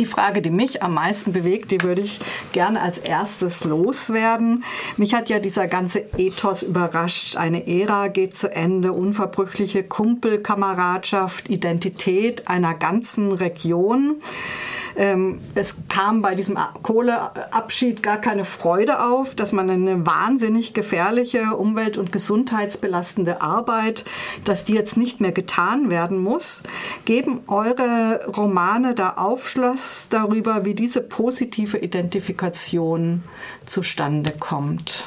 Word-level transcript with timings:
Die 0.00 0.06
Frage, 0.06 0.40
die 0.40 0.50
mich 0.50 0.82
am 0.82 0.94
meisten 0.94 1.32
bewegt, 1.32 1.70
die 1.72 1.82
würde 1.82 2.00
ich 2.00 2.20
gerne 2.52 2.80
als 2.80 2.96
erstes 2.96 3.64
loswerden. 3.64 4.64
Mich 4.96 5.12
hat 5.12 5.28
ja 5.28 5.40
dieser 5.40 5.68
ganze 5.68 6.02
Ethos 6.16 6.62
überrascht. 6.62 7.36
Eine 7.36 7.66
Ära 7.66 8.08
geht 8.08 8.34
zu 8.34 8.50
Ende, 8.50 8.92
unverbrüchliche 8.92 9.84
Kumpelkameradschaft, 9.84 11.50
Identität 11.50 12.48
einer 12.48 12.72
ganzen 12.72 13.30
Region. 13.30 14.22
Ähm, 14.96 15.40
es 15.54 15.76
kam 15.88 16.22
bei 16.22 16.34
diesem 16.34 16.58
Kohleabschied 16.82 18.02
gar 18.02 18.18
keine 18.18 18.44
Freude 18.44 19.04
auf, 19.04 19.34
dass 19.34 19.52
man 19.52 19.70
eine 19.70 20.06
wahnsinnig 20.06 20.74
gefährliche, 20.74 21.56
umwelt- 21.56 21.98
und 21.98 22.12
gesundheitsbelastende 22.12 23.40
Arbeit, 23.42 24.04
dass 24.44 24.64
die 24.64 24.74
jetzt 24.74 24.96
nicht 24.96 25.20
mehr 25.20 25.32
getan 25.32 25.90
werden 25.90 26.18
muss. 26.18 26.62
Geben 27.04 27.40
eure 27.46 28.26
Romane 28.36 28.94
da 28.94 29.14
Aufschluss 29.14 30.08
darüber, 30.10 30.64
wie 30.64 30.74
diese 30.74 31.00
positive 31.00 31.78
Identifikation 31.78 33.22
zustande 33.66 34.32
kommt? 34.38 35.04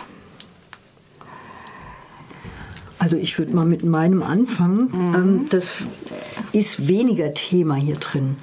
Also 3.03 3.17
ich 3.17 3.38
würde 3.38 3.53
mal 3.53 3.66
mit 3.66 3.84
meinem 3.84 4.23
anfangen. 4.23 5.09
Mhm. 5.09 5.16
Ähm, 5.16 5.45
das 5.50 5.88
ist 6.53 6.88
weniger 6.88 7.34
Thema 7.34 7.75
hier 7.75 7.97
drin. 7.97 8.38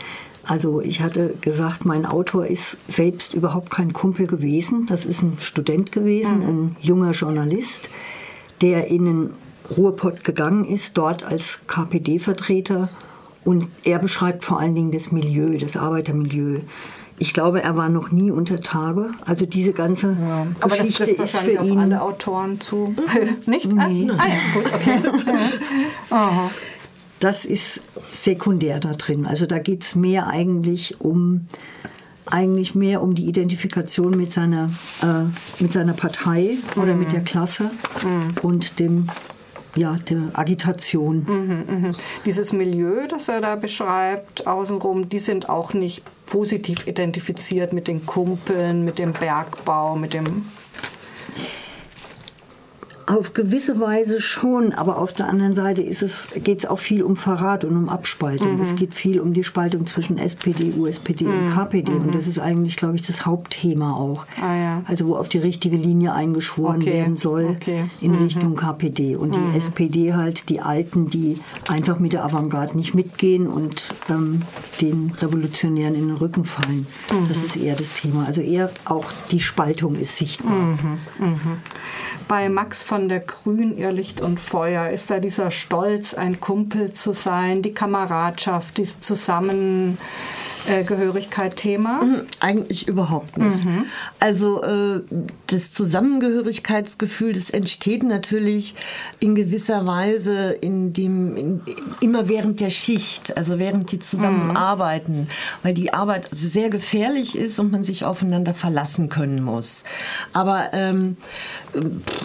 Also 0.51 0.81
ich 0.81 1.01
hatte 1.01 1.35
gesagt, 1.41 1.85
mein 1.85 2.05
Autor 2.05 2.45
ist 2.45 2.77
selbst 2.89 3.35
überhaupt 3.35 3.71
kein 3.71 3.93
Kumpel 3.93 4.27
gewesen. 4.27 4.85
Das 4.87 5.05
ist 5.05 5.23
ein 5.23 5.37
Student 5.39 5.93
gewesen, 5.93 6.39
mhm. 6.39 6.43
ein 6.49 6.77
junger 6.81 7.13
Journalist, 7.13 7.89
der 8.61 8.89
in 8.89 9.05
den 9.05 9.31
Ruhrpott 9.77 10.25
gegangen 10.25 10.65
ist, 10.65 10.99
dort 10.99 11.23
als 11.23 11.61
KPD-Vertreter. 11.69 12.89
Und 13.45 13.69
er 13.85 14.01
beschreibt 14.01 14.45
vor 14.45 14.59
allen 14.59 14.75
Dingen 14.75 14.91
das 14.91 15.13
Milieu, 15.13 15.57
das 15.57 15.77
Arbeitermilieu. 15.77 16.63
Ich 17.21 17.33
glaube, 17.33 17.63
er 17.63 17.77
war 17.77 17.89
noch 17.89 18.11
nie 18.11 18.33
unter 18.33 18.61
Tage. 18.61 19.11
Also 19.27 19.47
diese 19.47 19.73
ganze 19.73 20.17
ja. 20.21 20.49
Aber 20.59 20.77
Geschichte 20.79 21.15
das 21.17 21.35
ist 21.35 21.41
für 21.43 21.53
ihn. 21.53 21.79
Auf 21.79 21.79
alle 21.79 22.03
Autoren 22.03 22.61
zu. 22.61 22.93
Nicht? 23.47 23.73
Nee. 23.73 24.11
Ah, 24.19 24.27
ja, 24.27 24.35
gut, 24.53 24.65
okay. 24.75 25.01
Das 27.21 27.45
ist 27.45 27.81
sekundär 28.09 28.81
da 28.81 28.93
drin. 28.95 29.27
Also 29.27 29.47
da 29.47 29.59
geht 29.59 29.83
es 29.83 29.95
mehr 29.95 30.27
eigentlich 30.27 31.01
um 31.01 31.47
eigentlich 32.27 32.75
mehr 32.75 33.03
um 33.03 33.15
die 33.15 33.27
Identifikation 33.27 34.17
mit 34.17 34.33
seiner, 34.33 34.71
äh, 35.03 35.63
mit 35.63 35.73
seiner 35.73 35.95
Partei 35.95 36.59
oder 36.77 36.95
mhm. 36.95 37.01
mit 37.01 37.13
der 37.13 37.23
Klasse 37.23 37.73
mhm. 38.05 38.35
und 38.43 38.79
dem 38.79 39.09
ja, 39.77 39.97
der 40.09 40.31
Agitation. 40.33 41.25
Mhm, 41.29 41.83
mh. 41.83 41.93
Dieses 42.25 42.53
Milieu, 42.53 43.07
das 43.07 43.29
er 43.29 43.41
da 43.41 43.55
beschreibt, 43.55 44.47
außenrum, 44.47 45.09
die 45.09 45.21
sind 45.21 45.49
auch 45.49 45.75
nicht 45.75 46.03
positiv 46.27 46.87
identifiziert 46.87 47.73
mit 47.73 47.87
den 47.87 48.05
Kumpeln, 48.05 48.85
mit 48.85 48.99
dem 48.99 49.13
Bergbau, 49.13 49.97
mit 49.97 50.13
dem 50.15 50.47
auf 53.11 53.33
gewisse 53.33 53.81
Weise 53.81 54.21
schon, 54.21 54.73
aber 54.73 54.99
auf 54.99 55.13
der 55.13 55.27
anderen 55.27 55.55
Seite 55.55 55.83
geht 55.83 56.59
es 56.61 56.67
auch 56.67 56.79
viel 56.79 57.03
um 57.03 57.17
Verrat 57.17 57.65
und 57.65 57.77
um 57.77 57.89
Abspaltung. 57.89 58.57
Mhm. 58.57 58.61
Es 58.61 58.77
geht 58.77 58.95
viel 58.95 59.19
um 59.21 59.35
die 59.35 59.43
Spaltung 59.43 59.87
zwischen 59.87 60.17
SPD, 60.17 60.73
USPD 60.77 61.25
mhm. 61.25 61.31
und 61.31 61.51
KPD. 61.55 61.91
Mhm. 61.91 62.07
Und 62.07 62.15
das 62.15 62.29
ist 62.29 62.39
eigentlich, 62.39 62.77
glaube 62.77 62.97
ich, 62.97 63.03
das 63.03 63.27
Hauptthema 63.27 63.95
auch. 63.95 64.27
Ah, 64.41 64.55
ja. 64.55 64.83
Also 64.87 65.07
wo 65.07 65.17
auf 65.17 65.29
die 65.29 65.39
richtige 65.39 65.77
Linie 65.77 66.13
eingeschworen 66.13 66.83
okay. 66.83 66.93
werden 66.93 67.17
soll 67.17 67.57
okay. 67.57 67.91
in 68.01 68.13
mhm. 68.13 68.25
Richtung 68.25 68.55
KPD. 68.55 69.17
Und 69.17 69.35
die 69.35 69.39
mhm. 69.39 69.55
SPD 69.55 70.15
halt 70.15 70.49
die 70.49 70.61
Alten, 70.61 71.11
die 71.11 71.41
einfach 71.69 71.99
mit 71.99 72.13
der 72.13 72.25
Avantgarde 72.25 72.77
nicht 72.77 72.95
mitgehen 72.95 73.49
und 73.49 73.85
ähm, 74.09 74.43
den 74.81 75.13
Revolutionären 75.21 75.95
in 75.97 76.09
den 76.09 76.17
Rücken 76.17 76.45
fallen. 76.45 76.87
Das 77.29 77.41
mhm. 77.41 77.45
ist 77.45 77.57
eher 77.57 77.75
das 77.75 77.93
Thema. 77.95 78.27
Also 78.27 78.41
eher 78.41 78.71
auch 78.85 79.07
die 79.33 79.41
Spaltung 79.41 79.97
ist 79.97 80.17
sichtbar 80.17 80.79
bei 82.31 82.49
Max 82.49 82.81
von 82.81 83.00
der 83.09 83.21
Grün, 83.21 83.77
Ihr 83.79 83.93
Licht 83.93 84.21
und 84.21 84.41
Feuer, 84.41 84.91
ist 84.91 85.11
da 85.11 85.21
dieser 85.21 85.51
Stolz, 85.51 86.15
ein 86.15 86.41
Kumpel 86.41 86.93
zu 86.93 87.13
sein, 87.13 87.63
die 87.63 87.73
Kameradschaft, 87.73 88.79
die 88.79 88.85
Zusammen 88.85 89.99
äh, 90.69 90.85
Gehörigkeit 90.85 91.57
Thema? 91.57 92.03
Mhm, 92.03 92.27
eigentlich 92.41 92.89
überhaupt 92.89 93.39
nicht. 93.39 93.65
Mhm. 93.65 93.87
Also 94.19 94.63
äh, 94.63 95.03
das 95.47 95.73
Zusammengehörigkeitsgefühl, 95.73 97.33
das 97.33 97.51
entsteht 97.51 98.03
natürlich 98.03 98.75
in 99.19 99.35
gewisser 99.35 99.87
Weise 99.87 100.51
in 100.53 100.93
dem 100.93 101.37
in, 101.37 101.63
immer 102.01 102.29
während 102.29 102.61
der 102.61 102.71
Schicht, 102.71 103.37
also 103.37 103.59
während 103.59 103.93
die 103.93 103.99
zusammenarbeiten, 103.99 105.23
mhm. 105.23 105.27
weil 105.63 105.75
die 105.75 105.93
Arbeit 105.93 106.29
sehr 106.33 106.71
gefährlich 106.71 107.37
ist 107.37 107.59
und 107.59 107.71
man 107.71 107.85
sich 107.85 108.05
aufeinander 108.05 108.55
verlassen 108.55 109.09
können 109.09 109.43
muss. 109.43 109.85
Aber 110.33 110.73
ähm, 110.73 111.17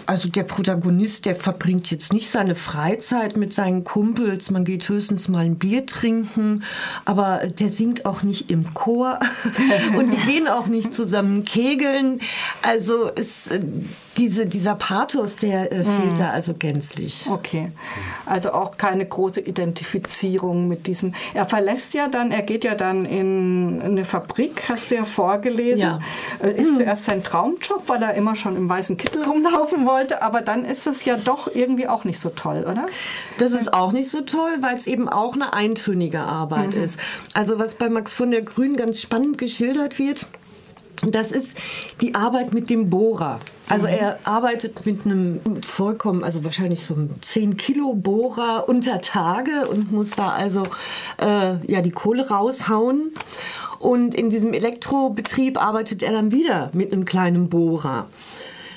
also 0.06 0.30
der 0.30 0.44
Protagonist, 0.44 1.26
der 1.26 1.36
verbringt 1.36 1.92
jetzt 1.92 2.14
nicht 2.14 2.30
seine 2.30 2.56
Freizeit 2.56 3.38
mit 3.38 3.54
seinen 3.54 3.84
Kumpels, 3.84 4.52
man 4.52 4.66
geht 4.66 4.88
höchstens 4.88 5.28
mal 5.28 5.46
ein 5.46 5.58
Bier 5.58 5.86
trinken, 5.86 6.64
aber 7.06 7.42
der 7.48 7.70
singt 7.70 8.06
auch 8.06 8.24
nicht 8.26 8.52
im 8.52 8.74
Chor 8.74 9.20
und 9.98 10.12
die 10.12 10.18
gehen 10.26 10.48
auch 10.48 10.68
nicht 10.68 10.94
zusammen 10.94 11.46
kegeln. 11.46 12.20
Also 12.62 13.10
es, 13.14 13.48
äh, 13.48 13.60
diese, 14.18 14.46
dieser 14.46 14.76
Pathos, 14.76 15.36
der 15.36 15.72
äh, 15.72 15.84
fehlt 15.84 16.14
mm. 16.16 16.20
da 16.20 16.30
also 16.32 16.54
gänzlich. 16.54 17.28
Okay. 17.30 17.72
Also 18.26 18.54
auch 18.54 18.78
keine 18.78 19.06
große 19.06 19.42
Identifizierung 19.42 20.68
mit 20.68 20.88
diesem. 20.88 21.14
Er 21.34 21.46
verlässt 21.46 21.94
ja 21.94 22.08
dann, 22.08 22.32
er 22.32 22.42
geht 22.42 22.64
ja 22.64 22.76
dann 22.76 23.06
in 23.06 23.82
eine 23.84 24.06
Fabrik, 24.06 24.64
hast 24.70 24.92
du 24.92 24.96
ja 24.96 25.04
vorgelesen. 25.04 25.80
Ja. 25.80 26.00
Äh, 26.42 26.52
ist 26.52 26.74
mm. 26.74 26.76
zuerst 26.78 27.06
sein 27.06 27.24
Traumjob, 27.24 27.84
weil 27.88 28.02
er 28.02 28.14
immer 28.16 28.36
schon 28.36 28.56
im 28.56 28.70
weißen 28.70 28.98
Kittel 28.98 29.24
rumlaufen 29.24 29.86
wollte, 29.86 30.22
aber 30.22 30.42
dann 30.42 30.66
ist 30.66 30.88
es 30.88 31.04
ja 31.06 31.18
doch 31.18 31.54
irgendwie 31.54 31.88
auch 31.88 32.04
nicht 32.04 32.20
so 32.20 32.30
toll, 32.30 32.66
oder? 32.70 32.86
Das 33.38 33.52
ist 33.52 33.74
auch 33.74 33.92
nicht 33.92 34.10
so 34.10 34.22
toll, 34.22 34.58
weil 34.62 34.76
es 34.76 34.88
eben 34.88 35.10
auch 35.10 35.34
eine 35.34 35.54
eintönige 35.54 36.22
Arbeit 36.22 36.76
mhm. 36.76 36.84
ist. 36.84 37.00
Also 37.34 37.60
was 37.60 37.74
bei 37.74 37.90
Max 37.90 38.15
von 38.16 38.32
der 38.32 38.42
Grün 38.42 38.78
ganz 38.78 39.02
spannend 39.02 39.38
geschildert 39.38 40.00
wird, 40.00 40.28
das 41.04 41.32
ist 41.32 41.58
die 42.02 42.16
Arbeit 42.16 42.54
mit 42.54 42.70
dem 42.70 42.90
Bohrer. 42.90 43.40
Also 43.68 43.88
mhm. 43.88 43.94
er 43.94 44.20
arbeitet 44.24 44.86
mit 44.86 45.06
einem 45.06 45.42
vollkommen, 45.64 46.24
also 46.24 46.44
wahrscheinlich 46.44 46.86
so 46.86 46.94
einem 46.94 47.22
10 47.22 47.58
Kilo 47.58 47.94
Bohrer 47.94 48.70
unter 48.70 49.02
Tage 49.02 49.68
und 49.70 49.92
muss 49.92 50.12
da 50.12 50.30
also 50.30 50.64
äh, 51.20 51.56
ja 51.66 51.82
die 51.82 51.92
Kohle 51.92 52.30
raushauen. 52.30 53.12
Und 53.80 54.16
in 54.16 54.30
diesem 54.30 54.54
Elektrobetrieb 54.54 55.62
arbeitet 55.62 56.02
er 56.02 56.12
dann 56.12 56.32
wieder 56.32 56.70
mit 56.74 56.94
einem 56.94 57.06
kleinen 57.06 57.50
Bohrer 57.50 58.08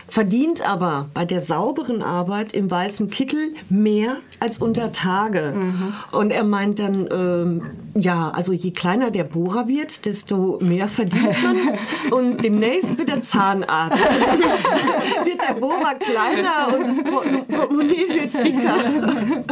verdient 0.08 0.66
aber 0.66 1.10
bei 1.12 1.24
der 1.24 1.42
sauberen 1.42 2.02
Arbeit 2.02 2.54
im 2.54 2.70
weißen 2.70 3.10
Kittel 3.10 3.54
mehr 3.68 4.16
als 4.40 4.58
unter 4.58 4.90
Tage. 4.90 5.52
Mhm. 5.54 5.92
Und 6.12 6.30
er 6.30 6.44
meint 6.44 6.78
dann, 6.78 7.08
ähm, 7.12 7.62
ja, 7.94 8.30
also 8.30 8.52
je 8.52 8.70
kleiner 8.70 9.10
der 9.10 9.24
Bohrer 9.24 9.68
wird, 9.68 10.06
desto 10.06 10.58
mehr 10.62 10.88
verdient 10.88 11.42
man. 11.42 11.56
Und 12.10 12.42
demnächst 12.42 12.96
wird 12.96 13.08
der 13.08 13.22
Zahnarzt. 13.22 13.98
wird 15.24 15.42
der 15.46 15.54
Bohrer 15.54 15.94
kleiner 15.94 16.68
und 16.74 16.86
das 16.86 17.02
Portemonnaie 17.04 18.08
wird 18.08 18.44
dicker. 18.44 18.76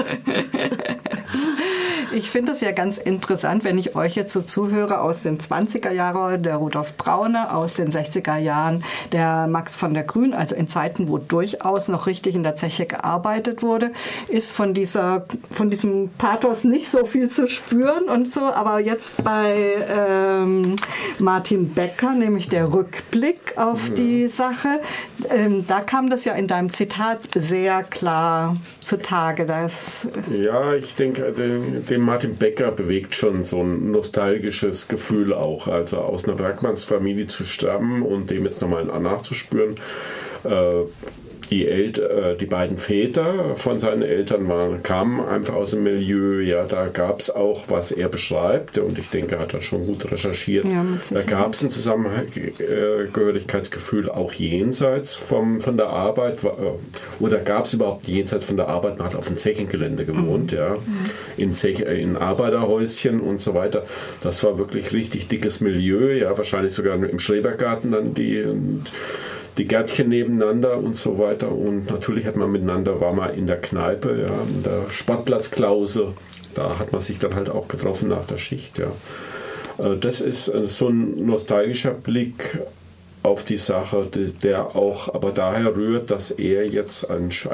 Ich 2.12 2.30
finde 2.30 2.52
es 2.52 2.60
ja 2.60 2.72
ganz 2.72 2.98
interessant, 2.98 3.64
wenn 3.64 3.78
ich 3.78 3.96
euch 3.96 4.14
jetzt 4.14 4.32
so 4.32 4.40
zuhöre 4.40 5.00
aus 5.00 5.22
den 5.22 5.38
20er 5.38 5.90
Jahren, 5.90 6.42
der 6.42 6.56
Rudolf 6.56 6.96
Braune, 6.96 7.52
aus 7.52 7.74
den 7.74 7.90
60er 7.90 8.36
Jahren, 8.38 8.84
der 9.12 9.46
Max 9.46 9.74
von 9.74 9.94
der 9.94 10.04
Grün, 10.04 10.34
also 10.34 10.54
in 10.54 10.68
Zeiten, 10.68 11.08
wo 11.08 11.18
durchaus 11.18 11.88
noch 11.88 12.06
richtig 12.06 12.34
in 12.34 12.42
der 12.42 12.56
Zeche 12.56 12.86
gearbeitet 12.86 13.62
wurde, 13.62 13.90
ist 14.28 14.52
von 14.52 14.74
dieser, 14.74 15.26
von 15.50 15.70
diesem 15.70 16.10
Pathos 16.18 16.64
nicht 16.64 16.88
so 16.88 17.04
viel 17.04 17.28
zu 17.28 17.48
spüren 17.48 18.08
und 18.08 18.32
so. 18.32 18.40
Aber 18.40 18.80
jetzt 18.80 19.22
bei 19.24 19.76
ähm, 19.88 20.76
Martin 21.18 21.74
Becker, 21.74 22.12
nämlich 22.12 22.48
der 22.48 22.72
Rückblick 22.72 23.56
auf 23.56 23.88
ja. 23.88 23.94
die 23.94 24.28
Sache, 24.28 24.80
ähm, 25.30 25.66
da 25.66 25.80
kam 25.80 26.08
das 26.10 26.24
ja 26.24 26.34
in 26.34 26.46
deinem 26.46 26.72
Zitat 26.72 27.20
sehr 27.34 27.82
klar 27.82 28.56
zutage. 28.82 29.46
Das 29.46 30.06
ja, 30.30 30.74
ich 30.74 30.94
denke, 30.94 31.32
den, 31.32 31.84
den 31.86 32.00
Martin 32.06 32.36
Becker 32.36 32.70
bewegt 32.70 33.14
schon 33.14 33.42
so 33.42 33.62
ein 33.62 33.90
nostalgisches 33.90 34.88
Gefühl 34.88 35.34
auch. 35.34 35.66
Also 35.66 35.98
aus 35.98 36.24
einer 36.24 36.36
Bergmannsfamilie 36.36 37.26
zu 37.26 37.44
stammen 37.44 38.02
und 38.02 38.30
dem 38.30 38.44
jetzt 38.44 38.62
nochmal 38.62 38.84
nachzuspüren. 38.84 39.74
Äh, 40.44 40.82
die, 41.50 41.66
El 41.66 41.98
äh, 41.98 42.36
die 42.36 42.46
beiden 42.46 42.76
Väter 42.76 43.56
von 43.56 43.78
seinen 43.78 44.02
Eltern 44.02 44.48
waren, 44.48 44.82
kamen 44.82 45.20
einfach 45.20 45.54
aus 45.54 45.72
dem 45.72 45.82
Milieu. 45.84 46.40
Ja, 46.40 46.64
da 46.64 46.88
gab 46.88 47.20
es 47.20 47.30
auch, 47.30 47.66
was 47.68 47.92
er 47.92 48.08
beschreibt, 48.08 48.78
und 48.78 48.98
ich 48.98 49.10
denke, 49.10 49.36
er 49.36 49.42
hat 49.42 49.54
das 49.54 49.62
schon 49.64 49.86
gut 49.86 50.10
recherchiert. 50.10 50.64
Ja, 50.64 50.84
da 51.10 51.22
gab 51.22 51.54
es 51.54 51.62
ein 51.62 51.70
Zusammengehörigkeitsgefühl 51.70 54.10
auch 54.10 54.32
jenseits 54.32 55.14
vom, 55.14 55.60
von 55.60 55.76
der 55.76 55.86
Arbeit. 55.88 56.42
Äh, 56.44 56.48
oder 57.20 57.38
gab 57.38 57.66
es 57.66 57.74
überhaupt 57.74 58.08
jenseits 58.08 58.44
von 58.44 58.56
der 58.56 58.68
Arbeit? 58.68 58.98
Man 58.98 59.06
hat 59.06 59.14
auf 59.14 59.26
dem 59.26 59.36
Zechengelände 59.36 60.04
gewohnt, 60.04 60.50
mhm. 60.52 60.58
ja, 60.58 60.70
mhm. 60.70 61.04
in, 61.36 61.52
Zech, 61.52 61.78
in 61.80 62.16
Arbeiterhäuschen 62.16 63.20
und 63.20 63.38
so 63.38 63.54
weiter. 63.54 63.84
Das 64.20 64.42
war 64.42 64.58
wirklich 64.58 64.92
richtig 64.92 65.28
dickes 65.28 65.60
Milieu, 65.60 66.12
ja, 66.12 66.36
wahrscheinlich 66.36 66.72
sogar 66.72 66.96
im 66.96 67.18
Schrebergarten 67.18 67.92
dann 67.92 68.14
die 68.14 68.44
die 69.58 69.66
Gärtchen 69.66 70.08
nebeneinander 70.08 70.78
und 70.78 70.96
so 70.96 71.18
weiter. 71.18 71.50
Und 71.50 71.90
natürlich 71.90 72.26
hat 72.26 72.36
man 72.36 72.50
miteinander, 72.52 73.00
war 73.00 73.12
man 73.12 73.34
in 73.34 73.46
der 73.46 73.60
Kneipe, 73.60 74.26
ja, 74.28 74.42
in 74.48 74.62
der 74.62 74.90
Sportplatzklause. 74.90 76.12
Da 76.54 76.78
hat 76.78 76.92
man 76.92 77.00
sich 77.00 77.18
dann 77.18 77.34
halt 77.34 77.50
auch 77.50 77.68
getroffen 77.68 78.08
nach 78.08 78.26
der 78.26 78.36
Schicht. 78.36 78.78
Ja. 78.78 78.92
Äh, 79.78 79.96
das 79.96 80.20
ist 80.20 80.48
äh, 80.48 80.66
so 80.66 80.88
ein 80.88 81.26
nostalgischer 81.26 81.92
Blick 81.92 82.58
auf 83.22 83.42
die 83.42 83.56
Sache, 83.56 84.08
der 84.42 84.76
auch 84.76 85.12
aber 85.12 85.32
daher 85.32 85.74
rührt, 85.74 86.10
dass 86.10 86.30
er 86.30 86.66
jetzt 86.66 87.10
als 87.10 87.48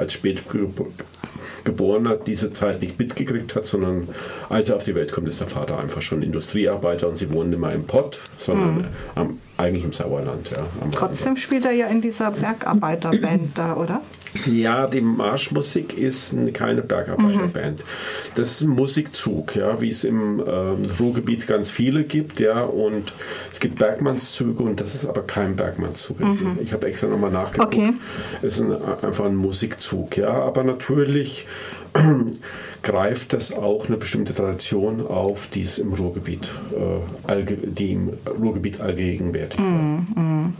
Spätgeborener 1.63 2.17
diese 2.17 2.53
Zeit 2.53 2.83
nicht 2.83 2.99
mitgekriegt 2.99 3.55
hat, 3.55 3.67
sondern 3.67 4.09
als 4.49 4.69
er 4.69 4.77
auf 4.77 4.85
die 4.85 4.95
Welt 4.95 5.13
kommt, 5.13 5.29
ist 5.29 5.41
der 5.41 5.49
Vater 5.49 5.79
einfach 5.79 6.03
schon 6.03 6.23
Industriearbeiter 6.23 7.09
und 7.09 7.17
sie 7.17 7.33
wohnen 7.33 7.51
nicht 7.51 7.61
mehr 7.61 7.73
im 7.73 7.85
Pott, 7.85 8.21
sondern 8.39 8.77
mhm. 8.77 8.85
am 9.15 9.39
eigentlich 9.57 9.85
im 9.85 9.93
Sauerland, 9.93 10.51
ja. 10.51 10.65
Trotzdem 10.93 11.37
spielt 11.37 11.67
er 11.67 11.73
ja 11.73 11.87
in 11.87 12.01
dieser 12.01 12.33
Bergarbeiterband 12.33 13.57
da, 13.57 13.77
oder? 13.77 14.01
Ja, 14.47 14.87
die 14.87 15.01
Marschmusik 15.01 15.97
ist 15.97 16.35
keine 16.55 16.83
Bergarbeiterband. 16.83 17.81
Mhm. 17.81 17.85
Das 18.35 18.53
ist 18.53 18.61
ein 18.63 18.71
Musikzug, 18.71 19.57
ja, 19.57 19.81
wie 19.81 19.91
es 19.91 20.05
im 20.05 20.41
ähm, 20.41 20.83
Ruhrgebiet 20.99 21.47
ganz 21.47 21.71
viele 21.71 22.05
gibt, 22.05 22.41
ja. 22.41 22.63
Und 22.63 23.13
es 23.53 23.61
gibt 23.61 23.79
Bergmannszüge 23.79 24.63
und 24.63 24.81
das 24.81 24.95
ist 24.95 25.07
aber 25.07 25.23
kein 25.23 25.57
Bergmannszug. 25.57 26.21
Mhm. 26.21 26.59
Ich 26.63 26.73
habe 26.73 26.87
extra 26.87 27.09
nochmal 27.09 27.31
nachgeguckt. 27.31 27.75
Okay. 27.75 27.91
Es 28.41 28.57
ist 28.57 28.63
ein, 28.63 28.73
einfach 29.03 29.27
ein 29.27 29.37
Musikzug, 29.37 30.17
ja. 30.17 30.31
Aber 30.31 30.65
natürlich 30.65 31.47
greift 32.83 33.35
das 33.35 33.53
auch 33.53 33.87
eine 33.87 33.99
bestimmte 33.99 34.35
Tradition 34.35 35.07
auf, 35.07 35.47
die 35.49 35.63
es 35.63 35.79
im 35.79 35.93
Ruhrgebiet, 35.93 36.49
äh, 37.29 37.45
die 37.45 37.93
im 37.93 38.13
Ruhrgebiet 38.27 38.81
allgegenwärtig 38.81 39.61
war. 39.61 40.53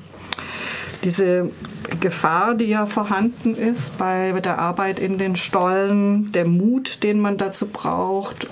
Diese 1.05 1.51
Gefahr, 2.01 2.55
die 2.55 2.67
ja 2.67 2.87
vorhanden 2.87 3.57
ist 3.57 3.99
bei 3.99 4.33
der 4.41 4.59
Arbeit 4.59 5.01
in 5.01 5.19
den 5.19 5.37
Stollen, 5.37 6.31
der 6.33 6.47
Mut, 6.47 7.03
den 7.03 7.21
man 7.21 7.39
dazu 7.39 7.67
braucht, 7.67 8.49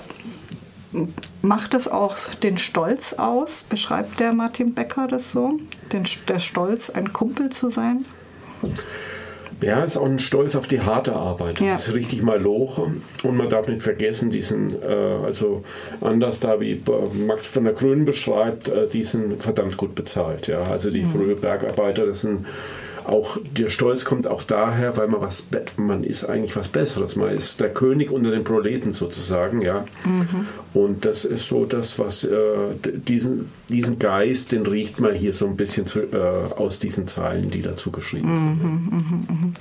macht 1.41 1.73
es 1.73 1.87
auch 1.87 2.17
den 2.43 2.57
Stolz 2.57 3.13
aus? 3.13 3.63
Beschreibt 3.63 4.19
der 4.19 4.33
Martin 4.33 4.73
Becker 4.73 5.07
das 5.07 5.31
so? 5.31 5.59
Den, 5.91 6.03
der 6.27 6.39
Stolz, 6.39 6.89
ein 6.89 7.13
Kumpel 7.13 7.49
zu 7.49 7.69
sein? 7.69 8.05
Ja, 9.61 9.83
ist 9.83 9.97
auch 9.97 10.05
ein 10.05 10.19
Stolz 10.19 10.55
auf 10.55 10.67
die 10.67 10.81
harte 10.81 11.13
Arbeit. 11.13 11.59
Ja. 11.61 11.73
Das 11.73 11.87
ist 11.87 11.93
richtig 11.93 12.23
mal 12.23 12.41
Loche. 12.41 12.93
Und 13.23 13.37
man 13.37 13.47
darf 13.49 13.67
nicht 13.67 13.83
vergessen, 13.83 14.29
diesen, 14.29 14.69
äh, 14.81 14.87
also 14.87 15.63
anders 16.01 16.39
da 16.39 16.59
wie 16.59 16.81
Max 17.25 17.45
von 17.45 17.63
der 17.63 17.73
Grünen 17.73 18.05
beschreibt, 18.05 18.67
äh, 18.67 18.87
die 18.87 19.03
sind 19.03 19.41
verdammt 19.41 19.77
gut 19.77 19.95
bezahlt. 19.95 20.47
Ja, 20.47 20.63
also 20.63 20.89
die 20.89 21.01
mhm. 21.01 21.11
frühe 21.11 21.35
Bergarbeiter, 21.35 22.05
das 22.05 22.21
sind 22.21 22.45
auch 23.11 23.37
der 23.43 23.69
Stolz 23.69 24.05
kommt 24.05 24.25
auch 24.25 24.43
daher, 24.43 24.95
weil 24.97 25.07
man 25.07 25.21
was 25.21 25.43
man 25.77 26.03
ist 26.03 26.25
eigentlich 26.25 26.55
was 26.55 26.69
Besseres. 26.69 27.15
Man 27.15 27.35
ist 27.35 27.59
der 27.59 27.69
König 27.69 28.09
unter 28.09 28.31
den 28.31 28.43
Proleten 28.43 28.93
sozusagen, 28.93 29.61
ja. 29.61 29.85
Mhm. 30.05 30.47
Und 30.73 31.05
das 31.05 31.25
ist 31.25 31.47
so 31.47 31.65
das, 31.65 31.99
was 31.99 32.23
äh, 32.23 32.37
diesen, 32.83 33.49
diesen 33.69 33.99
Geist, 33.99 34.51
den 34.53 34.65
riecht 34.65 34.99
man 34.99 35.13
hier 35.13 35.33
so 35.33 35.45
ein 35.45 35.57
bisschen 35.57 35.85
zu, 35.85 35.99
äh, 35.99 36.53
aus 36.55 36.79
diesen 36.79 37.07
Zeilen, 37.07 37.51
die 37.51 37.61
dazu 37.61 37.91
geschrieben 37.91 38.35
sind. 38.35 38.63
Mhm, 38.63 38.87
mh, 38.89 39.33
mh. 39.33 39.51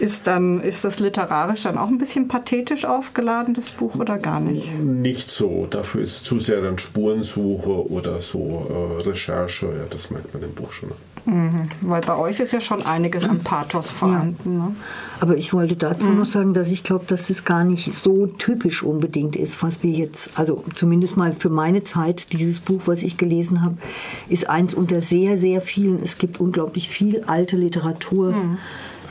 Ist, 0.00 0.26
dann, 0.26 0.60
ist 0.60 0.84
das 0.84 0.98
literarisch 0.98 1.62
dann 1.62 1.78
auch 1.78 1.88
ein 1.88 1.98
bisschen 1.98 2.28
pathetisch 2.28 2.84
aufgeladen, 2.84 3.54
das 3.54 3.70
Buch, 3.70 3.94
oder 3.96 4.18
gar 4.18 4.40
nicht? 4.40 4.72
Nicht 4.78 5.30
so. 5.30 5.66
Dafür 5.68 6.02
ist 6.02 6.24
zu 6.24 6.40
sehr 6.40 6.60
dann 6.60 6.78
Spurensuche 6.78 7.90
oder 7.90 8.20
so 8.20 8.98
äh, 9.00 9.02
Recherche. 9.02 9.66
Ja, 9.66 9.84
das 9.90 10.10
merkt 10.10 10.32
man 10.34 10.42
im 10.42 10.52
Buch 10.52 10.72
schon. 10.72 10.90
Mhm, 11.26 11.70
weil 11.80 12.02
bei 12.02 12.16
euch 12.16 12.38
ist 12.40 12.52
ja 12.52 12.60
schon 12.60 12.84
einiges 12.84 13.26
an 13.26 13.40
Pathos 13.40 13.90
vorhanden. 13.90 14.58
Ja. 14.58 14.64
Ne? 14.66 14.76
Aber 15.20 15.36
ich 15.36 15.54
wollte 15.54 15.76
dazu 15.76 16.08
mhm. 16.08 16.18
noch 16.18 16.26
sagen, 16.26 16.52
dass 16.52 16.70
ich 16.70 16.82
glaube, 16.82 17.06
dass 17.06 17.30
es 17.30 17.44
gar 17.44 17.64
nicht 17.64 17.94
so 17.94 18.26
typisch 18.26 18.82
unbedingt 18.82 19.36
ist, 19.36 19.62
was 19.62 19.82
wir 19.82 19.92
jetzt, 19.92 20.38
also 20.38 20.64
zumindest 20.74 21.16
mal 21.16 21.32
für 21.32 21.48
meine 21.48 21.82
Zeit, 21.82 22.32
dieses 22.32 22.60
Buch, 22.60 22.82
was 22.86 23.02
ich 23.02 23.16
gelesen 23.16 23.62
habe, 23.62 23.76
ist 24.28 24.50
eins 24.50 24.74
unter 24.74 25.00
sehr, 25.00 25.38
sehr 25.38 25.62
vielen. 25.62 26.02
Es 26.02 26.18
gibt 26.18 26.40
unglaublich 26.40 26.88
viel 26.90 27.24
alte 27.26 27.56
Literatur. 27.56 28.32
Mhm 28.32 28.58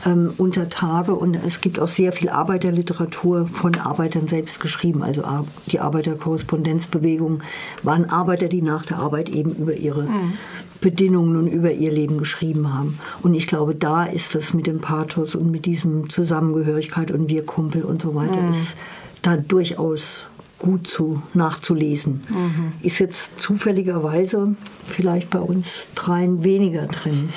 ähm, 0.04 0.32
unter 0.36 0.68
Tage 0.68 1.14
und 1.14 1.34
es 1.34 1.60
gibt 1.60 1.78
auch 1.78 1.88
sehr 1.88 2.12
viel 2.12 2.28
Arbeiterliteratur 2.28 3.46
von 3.46 3.74
Arbeitern 3.76 4.26
selbst 4.26 4.60
geschrieben. 4.60 5.02
Also 5.02 5.22
die 5.66 5.80
Arbeiterkorrespondenzbewegung 5.80 7.42
waren 7.82 8.10
Arbeiter, 8.10 8.48
die 8.48 8.62
nach 8.62 8.84
der 8.84 8.98
Arbeit 8.98 9.28
eben 9.28 9.54
über 9.54 9.74
ihre 9.74 10.02
mhm. 10.02 10.32
Bedingungen 10.80 11.36
und 11.36 11.48
über 11.48 11.72
ihr 11.72 11.90
Leben 11.90 12.18
geschrieben 12.18 12.74
haben. 12.74 12.98
Und 13.22 13.34
ich 13.34 13.46
glaube, 13.46 13.74
da 13.74 14.04
ist 14.04 14.34
das 14.34 14.52
mit 14.52 14.66
dem 14.66 14.80
Pathos 14.80 15.34
und 15.34 15.50
mit 15.50 15.64
diesem 15.64 16.10
Zusammengehörigkeit 16.10 17.10
und 17.10 17.28
wir 17.28 17.46
Kumpel 17.46 17.82
und 17.82 18.02
so 18.02 18.14
weiter 18.14 18.42
mhm. 18.42 18.50
ist 18.50 18.76
da 19.22 19.36
durchaus 19.36 20.26
gut 20.58 20.86
zu 20.86 21.22
nachzulesen. 21.32 22.22
Mhm. 22.28 22.72
Ist 22.82 22.98
jetzt 22.98 23.40
zufälligerweise 23.40 24.56
vielleicht 24.86 25.30
bei 25.30 25.40
uns 25.40 25.86
dreien 25.94 26.44
weniger 26.44 26.86
drin. 26.86 27.30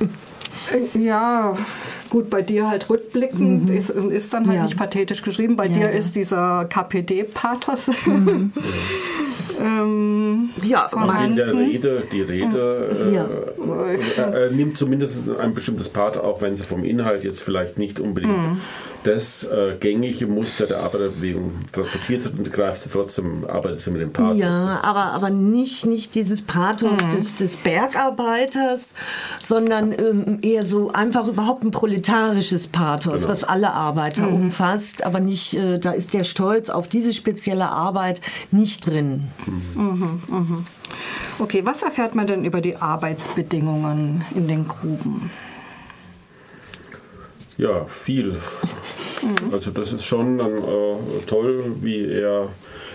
Ja, 0.94 1.56
gut, 2.14 2.30
bei 2.30 2.42
dir 2.42 2.70
halt 2.70 2.88
rückblickend 2.88 3.70
mhm. 3.70 3.76
ist, 3.76 3.90
ist 3.90 4.32
dann 4.32 4.46
halt 4.46 4.58
ja. 4.58 4.62
nicht 4.62 4.76
pathetisch 4.76 5.22
geschrieben. 5.22 5.56
Bei 5.56 5.66
ja, 5.66 5.72
dir 5.72 5.86
ja. 5.86 5.88
ist 5.88 6.14
dieser 6.14 6.64
KPD-Pathos. 6.66 7.90
Mhm. 8.06 8.52
ähm, 9.60 10.50
ja, 10.62 10.88
der 11.34 11.54
Rede, 11.54 12.04
die 12.12 12.22
Rede 12.22 13.26
äh, 13.58 14.20
äh, 14.20 14.50
nimmt 14.52 14.76
zumindest 14.76 15.24
ein 15.40 15.54
bestimmtes 15.54 15.88
Part, 15.88 16.16
auch 16.16 16.40
wenn 16.40 16.54
sie 16.54 16.62
vom 16.62 16.84
Inhalt 16.84 17.24
jetzt 17.24 17.42
vielleicht 17.42 17.78
nicht 17.78 17.98
unbedingt 17.98 18.36
mhm 18.36 18.60
das 19.04 19.44
äh, 19.44 19.76
gängige 19.78 20.26
Muster 20.26 20.66
der 20.66 20.80
Arbeiterbewegung 20.80 21.52
transportiert 21.72 22.24
hat 22.24 22.32
und 22.36 22.50
greift 22.52 22.82
sie 22.82 22.88
trotzdem, 22.88 23.44
arbeitet 23.46 23.80
sie 23.80 23.90
mit 23.90 24.00
dem 24.00 24.12
Pathos. 24.12 24.38
Ja, 24.38 24.80
aber, 24.82 25.12
aber 25.12 25.30
nicht, 25.30 25.86
nicht 25.86 26.14
dieses 26.14 26.42
Pathos 26.42 27.04
mhm. 27.04 27.16
des, 27.16 27.36
des 27.36 27.56
Bergarbeiters, 27.56 28.92
sondern 29.42 29.92
ähm, 29.92 30.38
eher 30.42 30.64
so 30.64 30.90
einfach 30.92 31.28
überhaupt 31.28 31.64
ein 31.64 31.70
proletarisches 32.04 32.68
Pathos, 32.68 33.22
genau. 33.22 33.32
was 33.32 33.44
alle 33.44 33.72
Arbeiter 33.72 34.22
mhm. 34.22 34.34
umfasst, 34.34 35.04
aber 35.04 35.20
nicht, 35.20 35.54
äh, 35.54 35.78
da 35.78 35.92
ist 35.92 36.14
der 36.14 36.24
Stolz 36.24 36.70
auf 36.70 36.88
diese 36.88 37.12
spezielle 37.12 37.68
Arbeit 37.68 38.20
nicht 38.50 38.86
drin. 38.86 39.28
Mhm. 39.74 40.22
mhm. 40.26 40.64
Okay, 41.38 41.62
was 41.64 41.82
erfährt 41.82 42.14
man 42.14 42.26
denn 42.26 42.44
über 42.44 42.60
die 42.60 42.76
Arbeitsbedingungen 42.76 44.24
in 44.34 44.46
den 44.46 44.68
Gruben? 44.68 45.30
Ja, 47.56 47.84
viel. 47.86 48.36
Mhm. 49.22 49.52
Also 49.52 49.70
das 49.70 49.92
ist 49.92 50.04
schon 50.04 50.38
dann 50.38 50.58
äh, 50.58 51.22
toll, 51.26 51.76
wie 51.80 52.04
er, 52.10 52.48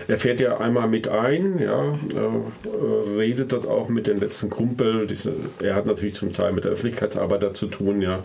er 0.06 0.16
fährt 0.16 0.40
ja 0.40 0.58
einmal 0.58 0.88
mit 0.88 1.08
ein, 1.08 1.58
ja, 1.58 1.92
äh, 1.92 3.16
redet 3.16 3.52
dort 3.52 3.66
auch 3.66 3.88
mit 3.88 4.06
den 4.06 4.18
letzten 4.18 4.50
Kumpel. 4.50 5.06
Diese, 5.06 5.32
er 5.62 5.74
hat 5.74 5.86
natürlich 5.86 6.14
zum 6.14 6.32
Teil 6.32 6.52
mit 6.52 6.64
der 6.64 6.72
Öffentlichkeitsarbeit 6.72 7.56
zu 7.56 7.66
tun, 7.66 8.02
ja, 8.02 8.22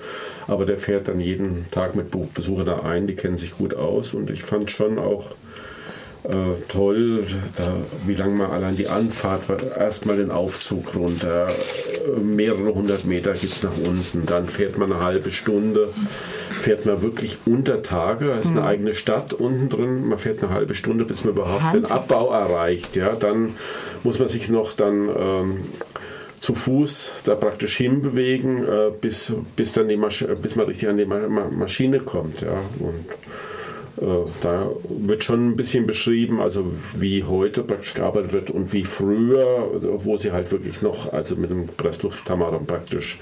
aber 0.47 0.65
der 0.65 0.77
fährt 0.77 1.07
dann 1.07 1.19
jeden 1.19 1.65
Tag 1.71 1.95
mit 1.95 2.11
Besuchern 2.33 2.65
da 2.65 2.79
ein, 2.81 3.07
die 3.07 3.15
kennen 3.15 3.37
sich 3.37 3.57
gut 3.57 3.73
aus 3.73 4.13
und 4.13 4.29
ich 4.29 4.43
fand 4.43 4.69
schon 4.69 4.99
auch 4.99 5.35
äh, 6.29 6.59
toll, 6.67 7.25
da, 7.55 7.73
wie 8.05 8.15
lange 8.15 8.33
man 8.33 8.51
allein 8.51 8.75
die 8.75 8.87
Anfahrt 8.87 9.47
war. 9.49 9.57
Erstmal 9.77 10.17
den 10.17 10.31
Aufzug 10.31 10.95
runter, 10.95 11.49
äh, 11.49 12.19
mehrere 12.19 12.73
hundert 12.73 13.05
Meter 13.05 13.33
geht 13.33 13.51
es 13.51 13.63
nach 13.63 13.77
unten, 13.77 14.25
dann 14.25 14.47
fährt 14.47 14.77
man 14.77 14.91
eine 14.91 15.03
halbe 15.03 15.31
Stunde, 15.31 15.89
fährt 16.51 16.85
man 16.85 17.01
wirklich 17.01 17.37
unter 17.45 17.81
Tage, 17.81 18.31
es 18.31 18.45
ist 18.45 18.51
eine 18.51 18.61
hm. 18.61 18.67
eigene 18.67 18.93
Stadt 18.95 19.33
unten 19.33 19.69
drin, 19.69 20.07
man 20.07 20.17
fährt 20.17 20.43
eine 20.43 20.53
halbe 20.53 20.73
Stunde, 20.73 21.05
bis 21.05 21.23
man 21.23 21.33
überhaupt 21.33 21.63
Wahnsinn. 21.63 21.83
den 21.83 21.91
Abbau 21.91 22.31
erreicht. 22.31 22.95
Ja, 22.95 23.15
dann 23.15 23.55
muss 24.03 24.19
man 24.19 24.27
sich 24.27 24.49
noch 24.49 24.73
dann 24.73 25.09
ähm, 25.09 25.57
zu 26.39 26.55
Fuß 26.55 27.11
da 27.23 27.35
praktisch 27.35 27.77
hinbewegen, 27.77 28.63
äh, 28.63 28.91
bis, 28.99 29.33
bis, 29.55 29.73
dann 29.73 29.87
die 29.87 29.97
Masch 29.97 30.25
bis 30.41 30.55
man 30.55 30.65
richtig 30.65 30.89
an 30.89 30.97
die 30.97 31.05
Maschine 31.05 31.99
kommt. 31.99 32.41
Ja, 32.41 32.61
und 32.79 33.05
da 33.97 34.71
wird 34.89 35.23
schon 35.23 35.51
ein 35.51 35.55
bisschen 35.55 35.85
beschrieben, 35.85 36.41
also 36.41 36.65
wie 36.95 37.23
heute 37.23 37.63
praktisch 37.63 37.93
gearbeitet 37.93 38.33
wird 38.33 38.49
und 38.49 38.73
wie 38.73 38.83
früher, 38.83 39.69
wo 40.03 40.17
sie 40.17 40.33
halt 40.33 40.51
wirklich 40.51 40.81
noch, 40.81 41.13
also 41.13 41.35
mit 41.37 41.49
dem 41.49 41.67
Presslufthammer 41.67 42.59
praktisch 42.67 43.19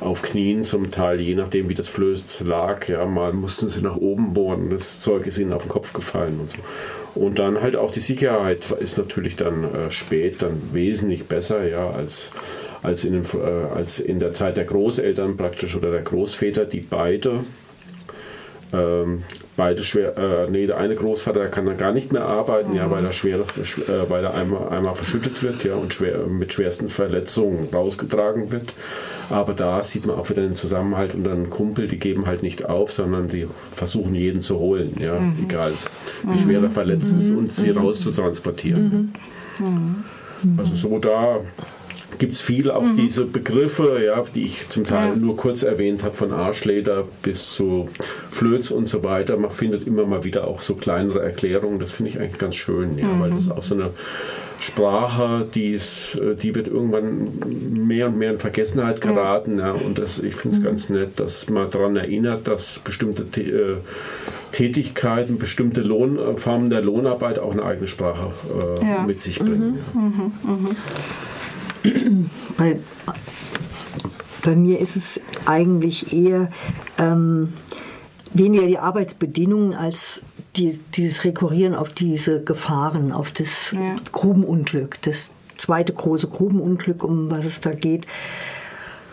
auf 0.00 0.22
Knien 0.22 0.62
zum 0.62 0.90
Teil, 0.90 1.20
je 1.20 1.34
nachdem 1.34 1.68
wie 1.68 1.74
das 1.74 1.88
Flöß 1.88 2.40
lag. 2.40 2.88
Ja, 2.88 3.04
mal 3.06 3.32
mussten 3.32 3.68
sie 3.68 3.80
nach 3.80 3.96
oben 3.96 4.32
bohren, 4.32 4.70
das 4.70 5.00
Zeug 5.00 5.26
ist 5.26 5.38
ihnen 5.38 5.52
auf 5.52 5.62
den 5.62 5.68
Kopf 5.68 5.92
gefallen 5.92 6.38
und 6.40 6.50
so. 6.50 6.58
Und 7.14 7.38
dann 7.38 7.60
halt 7.60 7.76
auch 7.76 7.90
die 7.90 8.00
Sicherheit 8.00 8.70
ist 8.78 8.98
natürlich 8.98 9.36
dann 9.36 9.64
äh, 9.64 9.90
spät 9.90 10.42
dann 10.42 10.60
wesentlich 10.72 11.26
besser, 11.26 11.66
ja, 11.66 11.90
als, 11.90 12.30
als, 12.82 13.04
in 13.04 13.12
den, 13.12 13.24
äh, 13.24 13.74
als 13.74 13.98
in 13.98 14.20
der 14.20 14.32
Zeit 14.32 14.56
der 14.56 14.64
Großeltern 14.64 15.36
praktisch 15.36 15.74
oder 15.74 15.90
der 15.90 16.02
Großväter, 16.02 16.64
die 16.64 16.80
beide 16.80 17.44
ähm, 18.72 19.24
beide 19.58 19.82
schwer, 19.82 20.16
äh, 20.16 20.50
nee, 20.50 20.66
der 20.66 20.78
eine 20.78 20.94
Großvater 20.94 21.40
der 21.40 21.50
kann 21.50 21.66
dann 21.66 21.76
gar 21.76 21.92
nicht 21.92 22.12
mehr 22.12 22.24
arbeiten, 22.24 22.70
mhm. 22.70 22.76
ja, 22.76 22.90
weil 22.90 23.04
er 23.04 23.12
schwer, 23.12 23.40
äh, 23.40 24.08
weil 24.08 24.24
er 24.24 24.32
einmal, 24.34 24.68
einmal 24.68 24.94
verschüttet 24.94 25.42
wird, 25.42 25.64
ja, 25.64 25.74
und 25.74 25.92
schwer, 25.92 26.26
mit 26.28 26.52
schwersten 26.52 26.88
Verletzungen 26.88 27.68
rausgetragen 27.74 28.52
wird. 28.52 28.72
Aber 29.28 29.52
da 29.52 29.82
sieht 29.82 30.06
man 30.06 30.16
auch 30.16 30.30
wieder 30.30 30.42
den 30.42 30.54
Zusammenhalt 30.54 31.14
unter 31.14 31.32
einem 31.32 31.50
Kumpel, 31.50 31.88
die 31.88 31.98
geben 31.98 32.26
halt 32.26 32.42
nicht 32.42 32.66
auf, 32.66 32.92
sondern 32.92 33.26
die 33.28 33.48
versuchen 33.72 34.14
jeden 34.14 34.42
zu 34.42 34.58
holen, 34.60 34.94
ja, 35.00 35.18
mhm. 35.18 35.36
egal 35.42 35.72
wie 36.22 36.38
schwer 36.38 36.62
er 36.62 36.70
verletzt 36.70 37.14
ist 37.18 37.30
und 37.30 37.52
sie 37.52 37.72
mhm. 37.72 37.78
rauszutransportieren. 37.78 39.12
Mhm. 39.58 40.04
Also 40.56 40.76
so 40.76 40.98
da 40.98 41.40
gibt 42.16 42.32
es 42.32 42.40
viele 42.40 42.74
auch 42.74 42.82
mhm. 42.82 42.96
diese 42.96 43.24
Begriffe, 43.24 44.02
ja, 44.04 44.22
die 44.34 44.44
ich 44.44 44.68
zum 44.68 44.84
Teil 44.84 45.10
ja. 45.10 45.16
nur 45.16 45.36
kurz 45.36 45.62
erwähnt 45.62 46.02
habe, 46.02 46.14
von 46.14 46.32
Arschleder 46.32 47.04
bis 47.22 47.52
zu 47.52 47.88
Flöz 48.30 48.70
und 48.70 48.88
so 48.88 49.04
weiter. 49.04 49.36
Man 49.36 49.50
findet 49.50 49.86
immer 49.86 50.06
mal 50.06 50.24
wieder 50.24 50.46
auch 50.46 50.60
so 50.60 50.74
kleinere 50.74 51.22
Erklärungen. 51.22 51.78
Das 51.78 51.92
finde 51.92 52.10
ich 52.10 52.18
eigentlich 52.18 52.38
ganz 52.38 52.56
schön, 52.56 52.96
ja, 52.98 53.06
mhm. 53.06 53.20
weil 53.20 53.30
das 53.30 53.50
auch 53.50 53.62
so 53.62 53.74
eine 53.74 53.90
Sprache, 54.60 55.46
die, 55.54 55.70
ist, 55.70 56.16
äh, 56.16 56.34
die 56.34 56.54
wird 56.54 56.66
irgendwann 56.66 57.86
mehr 57.86 58.08
und 58.08 58.18
mehr 58.18 58.32
in 58.32 58.38
Vergessenheit 58.38 59.00
geraten. 59.00 59.58
Ja, 59.58 59.72
und 59.72 59.98
das, 59.98 60.18
ich 60.18 60.34
finde 60.34 60.56
es 60.56 60.62
mhm. 60.62 60.66
ganz 60.66 60.88
nett, 60.88 61.20
dass 61.20 61.48
man 61.48 61.70
daran 61.70 61.94
erinnert, 61.96 62.48
dass 62.48 62.80
bestimmte 62.80 63.22
äh, 63.40 63.76
Tätigkeiten, 64.50 65.38
bestimmte 65.38 65.82
Lohn, 65.82 66.38
Formen 66.38 66.70
der 66.70 66.80
Lohnarbeit 66.80 67.38
auch 67.38 67.52
eine 67.52 67.64
eigene 67.64 67.86
Sprache 67.86 68.32
äh, 68.80 68.84
ja. 68.84 69.02
mit 69.06 69.20
sich 69.20 69.38
bringen. 69.38 69.78
Mhm. 69.94 70.00
Mhm. 70.00 70.32
mhm 70.42 70.76
bei, 72.56 72.78
bei 74.42 74.56
mir 74.56 74.80
ist 74.80 74.96
es 74.96 75.20
eigentlich 75.46 76.12
eher 76.12 76.50
ähm, 76.98 77.52
weniger 78.32 78.66
die 78.66 78.78
Arbeitsbedingungen 78.78 79.74
als 79.74 80.22
die, 80.56 80.78
dieses 80.94 81.24
Rekurrieren 81.24 81.74
auf 81.74 81.90
diese 81.90 82.42
Gefahren, 82.42 83.12
auf 83.12 83.30
das 83.30 83.72
ja. 83.72 83.96
Grubenunglück, 84.12 85.00
das 85.02 85.30
zweite 85.56 85.92
große 85.92 86.28
Grubenunglück, 86.28 87.04
um 87.04 87.30
was 87.30 87.44
es 87.44 87.60
da 87.60 87.72
geht. 87.72 88.06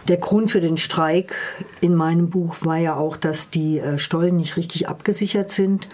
Der 0.08 0.18
Grund 0.18 0.52
für 0.52 0.62
den 0.62 0.78
Streik 0.78 1.36
in 1.82 1.96
meinem 1.96 2.30
Buch 2.30 2.58
war 2.62 2.78
ja 2.78 2.96
auch, 2.96 3.18
dass 3.18 3.50
die 3.50 3.80
äh, 3.80 3.98
Stollen 3.98 4.38
nicht 4.38 4.56
richtig 4.56 4.88
abgesichert 4.88 5.52
sind 5.52 5.88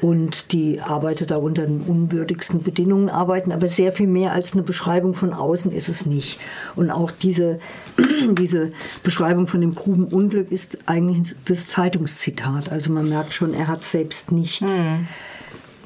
und 0.00 0.52
die 0.52 0.80
Arbeiter 0.80 1.26
da 1.26 1.36
unter 1.36 1.66
den 1.66 1.80
unwürdigsten 1.80 2.62
Bedingungen 2.62 3.08
arbeiten, 3.08 3.52
aber 3.52 3.68
sehr 3.68 3.92
viel 3.92 4.06
mehr 4.06 4.32
als 4.32 4.52
eine 4.52 4.62
Beschreibung 4.62 5.14
von 5.14 5.32
außen 5.32 5.72
ist 5.72 5.88
es 5.88 6.06
nicht. 6.06 6.38
Und 6.74 6.90
auch 6.90 7.10
diese, 7.10 7.58
diese 8.38 8.72
Beschreibung 9.02 9.46
von 9.46 9.60
dem 9.60 9.74
Grubenunglück 9.74 10.52
ist 10.52 10.78
eigentlich 10.86 11.34
das 11.46 11.68
Zeitungszitat. 11.68 12.70
Also 12.70 12.92
man 12.92 13.08
merkt 13.08 13.32
schon, 13.32 13.54
er 13.54 13.68
hat 13.68 13.82
es 13.82 13.90
selbst 13.90 14.32
nicht, 14.32 14.62
mhm. 14.62 15.06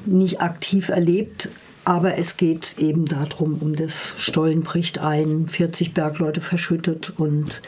nicht 0.05 0.41
aktiv 0.41 0.89
erlebt, 0.89 1.49
aber 1.85 2.17
es 2.17 2.37
geht 2.37 2.75
eben 2.77 3.05
darum, 3.05 3.57
um 3.59 3.75
das 3.75 4.13
Stollen 4.17 4.63
bricht 4.63 4.99
ein, 4.99 5.47
40 5.47 5.93
Bergleute 5.93 6.41
verschüttet 6.41 7.13
und 7.17 7.61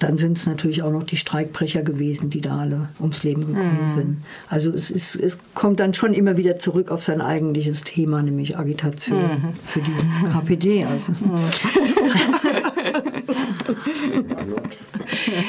dann 0.00 0.18
sind 0.18 0.38
es 0.38 0.46
natürlich 0.46 0.82
auch 0.82 0.90
noch 0.90 1.04
die 1.04 1.18
Streikbrecher 1.18 1.82
gewesen, 1.82 2.30
die 2.30 2.40
da 2.40 2.58
alle 2.58 2.88
ums 2.98 3.22
Leben 3.22 3.46
gekommen 3.46 3.82
mhm. 3.82 3.88
sind. 3.88 4.22
Also 4.48 4.70
es, 4.72 4.90
ist, 4.90 5.14
es 5.14 5.36
kommt 5.54 5.78
dann 5.78 5.92
schon 5.92 6.14
immer 6.14 6.38
wieder 6.38 6.58
zurück 6.58 6.90
auf 6.90 7.02
sein 7.02 7.20
eigentliches 7.20 7.84
Thema, 7.84 8.22
nämlich 8.22 8.58
Agitation 8.58 9.22
mhm. 9.22 9.52
für 9.54 9.80
die 9.80 9.92
KPD. 10.32 10.86
Also. 10.86 11.12
Mhm. 11.12 11.38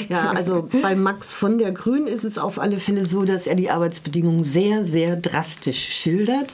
ja, 0.09 0.31
also 0.31 0.67
bei 0.81 0.95
Max 0.95 1.33
von 1.33 1.57
der 1.57 1.71
Grün 1.71 2.05
ist 2.05 2.25
es 2.25 2.37
auf 2.37 2.59
alle 2.59 2.79
Fälle 2.79 3.05
so, 3.05 3.23
dass 3.23 3.47
er 3.47 3.55
die 3.55 3.71
Arbeitsbedingungen 3.71 4.43
sehr, 4.43 4.83
sehr 4.83 5.15
drastisch 5.15 5.89
schildert. 5.89 6.53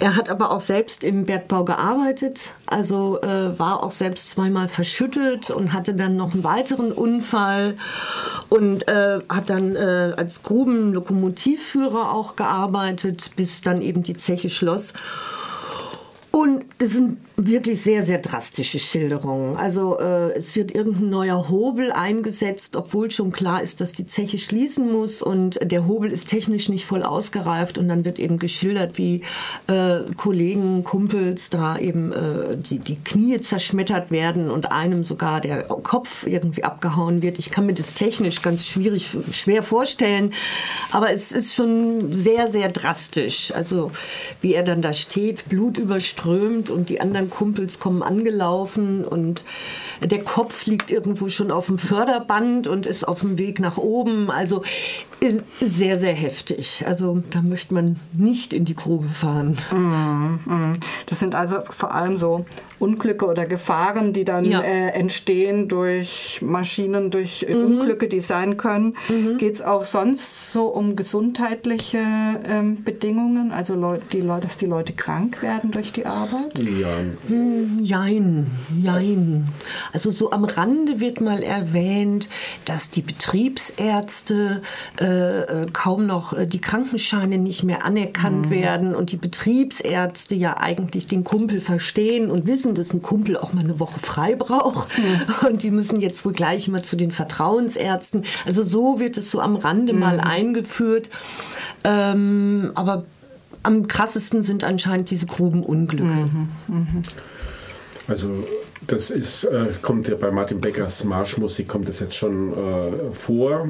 Er 0.00 0.14
hat 0.14 0.30
aber 0.30 0.52
auch 0.52 0.60
selbst 0.60 1.02
im 1.02 1.26
Bergbau 1.26 1.64
gearbeitet, 1.64 2.52
also 2.66 3.20
äh, 3.20 3.58
war 3.58 3.82
auch 3.82 3.90
selbst 3.90 4.30
zweimal 4.30 4.68
verschüttet 4.68 5.50
und 5.50 5.72
hatte 5.72 5.92
dann 5.92 6.16
noch 6.16 6.34
einen 6.34 6.44
weiteren 6.44 6.92
Unfall 6.92 7.76
und 8.48 8.86
äh, 8.86 9.18
hat 9.28 9.50
dann 9.50 9.74
äh, 9.74 10.12
als 10.16 10.44
Grubenlokomotivführer 10.44 12.12
auch 12.12 12.36
gearbeitet, 12.36 13.32
bis 13.34 13.60
dann 13.62 13.82
eben 13.82 14.04
die 14.04 14.12
Zeche 14.12 14.50
schloss. 14.50 14.92
Und 16.30 16.64
es 16.78 16.92
sind 16.92 17.18
wirklich 17.38 17.82
sehr, 17.82 18.02
sehr 18.02 18.18
drastische 18.18 18.80
Schilderungen. 18.80 19.56
Also 19.56 19.98
äh, 20.00 20.32
es 20.32 20.56
wird 20.56 20.74
irgendein 20.74 21.10
neuer 21.10 21.48
Hobel 21.48 21.92
eingesetzt, 21.92 22.74
obwohl 22.74 23.12
schon 23.12 23.30
klar 23.30 23.62
ist, 23.62 23.80
dass 23.80 23.92
die 23.92 24.06
Zeche 24.06 24.38
schließen 24.38 24.92
muss 24.92 25.22
und 25.22 25.58
der 25.62 25.86
Hobel 25.86 26.10
ist 26.10 26.28
technisch 26.28 26.68
nicht 26.68 26.84
voll 26.84 27.04
ausgereift 27.04 27.78
und 27.78 27.88
dann 27.88 28.04
wird 28.04 28.18
eben 28.18 28.40
geschildert, 28.40 28.98
wie 28.98 29.22
äh, 29.68 30.00
Kollegen, 30.16 30.82
Kumpels 30.82 31.48
da 31.48 31.78
eben 31.78 32.12
äh, 32.12 32.56
die, 32.56 32.80
die 32.80 32.96
Knie 32.96 33.40
zerschmettert 33.40 34.10
werden 34.10 34.50
und 34.50 34.72
einem 34.72 35.04
sogar 35.04 35.40
der 35.40 35.62
Kopf 35.62 36.26
irgendwie 36.26 36.64
abgehauen 36.64 37.22
wird. 37.22 37.38
Ich 37.38 37.50
kann 37.50 37.66
mir 37.66 37.74
das 37.74 37.94
technisch 37.94 38.42
ganz 38.42 38.66
schwierig, 38.66 39.16
schwer 39.30 39.62
vorstellen, 39.62 40.34
aber 40.90 41.12
es 41.12 41.30
ist 41.30 41.54
schon 41.54 42.12
sehr, 42.12 42.50
sehr 42.50 42.68
drastisch. 42.68 43.52
Also 43.54 43.92
wie 44.42 44.54
er 44.54 44.64
dann 44.64 44.82
da 44.82 44.92
steht, 44.92 45.48
Blut 45.48 45.78
überströmt 45.78 46.68
und 46.68 46.88
die 46.88 47.00
anderen 47.00 47.27
Kumpels 47.28 47.78
kommen 47.78 48.02
angelaufen 48.02 49.04
und 49.04 49.44
der 50.00 50.22
Kopf 50.22 50.66
liegt 50.66 50.90
irgendwo 50.90 51.28
schon 51.28 51.50
auf 51.50 51.66
dem 51.66 51.78
Förderband 51.78 52.66
und 52.66 52.86
ist 52.86 53.06
auf 53.06 53.20
dem 53.20 53.38
Weg 53.38 53.60
nach 53.60 53.76
oben. 53.76 54.30
Also 54.30 54.62
sehr, 55.60 55.98
sehr 55.98 56.12
heftig. 56.12 56.84
Also 56.86 57.22
da 57.30 57.42
möchte 57.42 57.74
man 57.74 57.96
nicht 58.12 58.52
in 58.52 58.64
die 58.64 58.74
Grube 58.74 59.08
fahren. 59.08 59.56
Mm, 59.72 60.50
mm. 60.50 60.80
Das 61.06 61.18
sind 61.18 61.34
also 61.34 61.60
vor 61.70 61.94
allem 61.94 62.16
so 62.18 62.44
Unglücke 62.78 63.26
oder 63.26 63.46
Gefahren, 63.46 64.12
die 64.12 64.24
dann 64.24 64.44
ja. 64.44 64.60
äh, 64.60 64.90
entstehen 64.90 65.68
durch 65.68 66.40
Maschinen, 66.42 67.10
durch 67.10 67.44
mhm. 67.48 67.64
Unglücke, 67.64 68.06
die 68.06 68.20
sein 68.20 68.56
können. 68.56 68.96
Mhm. 69.08 69.38
Geht 69.38 69.56
es 69.56 69.62
auch 69.62 69.84
sonst 69.84 70.52
so 70.52 70.66
um 70.66 70.94
gesundheitliche 70.94 71.98
ähm, 72.44 72.84
Bedingungen, 72.84 73.50
also 73.50 73.74
Leu 73.74 73.98
die 74.12 74.20
Leute, 74.20 74.42
dass 74.42 74.58
die 74.58 74.66
Leute 74.66 74.92
krank 74.92 75.42
werden 75.42 75.72
durch 75.72 75.92
die 75.92 76.06
Arbeit? 76.06 76.56
Ja. 76.58 76.98
Hm, 77.26 77.80
jein, 77.82 78.46
jein. 78.80 79.48
Also 79.92 80.10
so 80.10 80.30
am 80.30 80.44
Rande 80.44 81.00
wird 81.00 81.20
mal 81.20 81.42
erwähnt, 81.42 82.28
dass 82.64 82.90
die 82.90 83.02
Betriebsärzte 83.02 84.62
äh, 84.98 85.07
äh, 85.08 85.66
kaum 85.72 86.06
noch 86.06 86.32
äh, 86.32 86.46
die 86.46 86.60
Krankenscheine 86.60 87.38
nicht 87.38 87.62
mehr 87.62 87.84
anerkannt 87.84 88.46
mhm. 88.46 88.50
werden 88.50 88.94
und 88.94 89.12
die 89.12 89.16
Betriebsärzte 89.16 90.34
ja 90.34 90.56
eigentlich 90.56 91.06
den 91.06 91.24
Kumpel 91.24 91.60
verstehen 91.60 92.30
und 92.30 92.46
wissen, 92.46 92.74
dass 92.74 92.92
ein 92.92 93.02
Kumpel 93.02 93.36
auch 93.36 93.52
mal 93.52 93.64
eine 93.64 93.80
Woche 93.80 94.00
frei 94.00 94.34
braucht 94.34 94.98
mhm. 94.98 95.48
und 95.48 95.62
die 95.62 95.70
müssen 95.70 96.00
jetzt 96.00 96.24
wohl 96.24 96.32
gleich 96.32 96.68
mal 96.68 96.82
zu 96.82 96.96
den 96.96 97.12
Vertrauensärzten. 97.12 98.24
Also 98.46 98.62
so 98.62 99.00
wird 99.00 99.16
es 99.16 99.30
so 99.30 99.40
am 99.40 99.56
Rande 99.56 99.92
mhm. 99.92 99.98
mal 100.00 100.20
eingeführt. 100.20 101.10
Ähm, 101.84 102.72
aber 102.74 103.04
am 103.62 103.88
krassesten 103.88 104.42
sind 104.42 104.64
anscheinend 104.64 105.10
diese 105.10 105.26
Grubenunglücke. 105.26 106.04
Mhm. 106.04 106.48
Mhm. 106.66 107.02
Also 108.06 108.44
das 108.88 109.10
ist, 109.10 109.44
äh, 109.44 109.66
kommt 109.82 110.08
ja 110.08 110.16
bei 110.16 110.30
Martin 110.30 110.60
Beckers 110.60 111.04
Marschmusik 111.04 111.68
kommt 111.68 111.88
das 111.88 112.00
jetzt 112.00 112.16
schon 112.16 112.52
äh, 112.52 113.12
vor. 113.12 113.68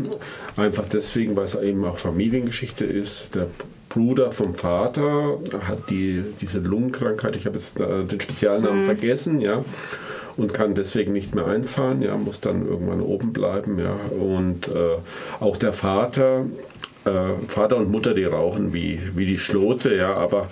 Einfach 0.57 0.85
deswegen, 0.91 1.37
weil 1.37 1.45
es 1.45 1.57
eben 1.57 1.85
auch 1.85 1.99
Familiengeschichte 1.99 2.85
ist. 2.85 3.35
Der 3.35 3.49
Bruder 3.89 4.31
vom 4.31 4.55
Vater 4.55 5.39
hat 5.67 5.91
die, 5.91 6.23
diese 6.41 6.61
Lungenkrankheit, 6.61 7.35
ich 7.35 7.47
habe 7.47 7.57
jetzt 7.57 7.81
äh, 7.81 8.05
den 8.05 8.21
Spezialnamen 8.21 8.83
mhm. 8.83 8.87
vergessen, 8.87 9.41
ja, 9.41 9.65
und 10.37 10.55
kann 10.55 10.75
deswegen 10.75 11.13
nicht 11.13 11.35
mehr 11.35 11.47
einfahren, 11.47 12.01
ja, 12.01 12.17
muss 12.17 12.41
dann 12.41 12.69
irgendwann 12.69 13.01
oben 13.01 13.33
bleiben, 13.33 13.81
ja. 13.81 13.97
Und 14.17 14.69
äh, 14.69 14.99
auch 15.41 15.57
der 15.57 15.73
Vater, 15.73 16.45
Vater 17.05 17.77
und 17.77 17.91
Mutter, 17.91 18.13
die 18.13 18.25
rauchen 18.25 18.75
wie, 18.75 19.01
wie 19.15 19.25
die 19.25 19.39
Schlote, 19.39 19.95
ja, 19.97 20.15
aber 20.15 20.49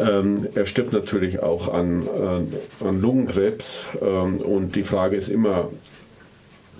ähm, 0.00 0.48
er 0.54 0.64
stirbt 0.64 0.92
natürlich 0.92 1.42
auch 1.42 1.72
an, 1.72 2.02
äh, 2.02 2.86
an 2.86 3.00
Lungenkrebs 3.00 3.86
ähm, 4.00 4.36
und 4.36 4.74
die 4.74 4.84
Frage 4.84 5.16
ist 5.16 5.28
immer, 5.28 5.68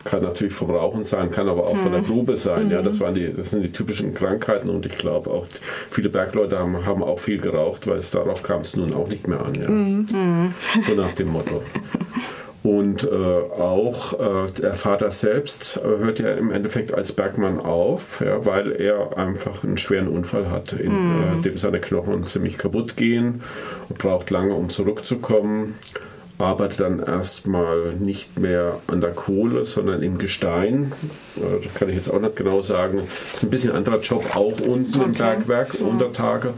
kann 0.05 0.23
natürlich 0.23 0.55
vom 0.55 0.71
Rauchen 0.71 1.05
sein, 1.05 1.31
kann 1.31 1.49
aber 1.49 1.67
auch 1.67 1.75
mhm. 1.75 1.81
von 1.81 1.93
der 1.93 2.03
mhm. 2.03 2.07
Grube 2.07 2.37
sein. 2.37 2.67
Mhm. 2.67 2.71
Ja, 2.73 2.83
das, 2.83 3.01
waren 3.01 3.15
die, 3.15 3.33
das 3.33 3.51
sind 3.51 3.63
die 3.63 3.71
typischen 3.71 4.15
Krankheiten 4.15 4.69
und 4.69 4.87
ich 4.87 4.97
glaube 4.99 5.31
auch 5.31 5.47
viele 5.91 6.09
Bergleute 6.09 6.59
haben, 6.59 6.85
haben 6.85 7.03
auch 7.03 7.19
viel 7.19 7.39
geraucht, 7.39 7.87
weil 7.87 7.99
es 7.99 8.11
darauf 8.11 8.43
kam 8.43 8.63
es 8.63 8.77
nun 8.77 8.95
auch 8.95 9.09
nicht 9.09 9.29
mehr 9.29 9.45
an. 9.45 9.55
Ja. 9.55 9.71
Mhm. 9.71 10.55
So 10.87 10.95
nach 10.95 11.13
dem 11.13 11.29
Motto. 11.29 11.63
Und 12.63 13.03
äh, 13.03 13.09
auch 13.11 14.13
äh, 14.21 14.51
der 14.53 14.75
Vater 14.75 15.11
selbst 15.11 15.79
äh, 15.79 15.99
hört 15.99 16.21
ja 16.21 16.33
im 16.35 16.53
Endeffekt 16.53 16.95
als 16.95 17.13
Bergmann 17.13 17.59
auf, 17.59 18.23
ja, 18.25 18.47
weil 18.47 18.71
er 18.71 19.19
einfach 19.19 19.65
einen 19.65 19.79
schweren 19.79 20.07
Unfall 20.07 20.49
hat, 20.49 20.73
in 20.73 20.93
mm. 21.41 21.43
dem 21.43 21.59
seine 21.59 21.81
Knochen 21.81 22.23
ziemlich 22.23 22.59
kaputt 22.59 22.97
gehen 22.97 23.43
und 23.89 23.99
braucht 23.99 24.31
lange, 24.31 24.55
um 24.55 24.71
zurückzukommen. 24.71 25.75
Arbeitet 26.39 26.81
dann 26.81 27.01
erstmal 27.01 27.95
nicht 27.95 28.39
mehr 28.39 28.79
an 28.87 29.01
der 29.01 29.11
Kohle, 29.11 29.65
sondern 29.65 30.01
im 30.01 30.19
Gestein. 30.19 30.93
Äh, 31.37 31.65
das 31.65 31.75
kann 31.75 31.89
ich 31.89 31.97
jetzt 31.97 32.13
auch 32.13 32.21
nicht 32.21 32.37
genau 32.37 32.63
sagen. 32.63 32.99
Das 32.99 33.35
ist 33.35 33.43
ein 33.43 33.51
bisschen 33.51 33.73
anderer 33.73 33.99
Job, 33.99 34.37
auch 34.37 34.61
unten 34.61 35.01
okay. 35.01 35.05
im 35.05 35.13
Bergwerk, 35.15 35.75
ja. 35.81 35.87
unter 35.87 36.13
Tage. 36.13 36.55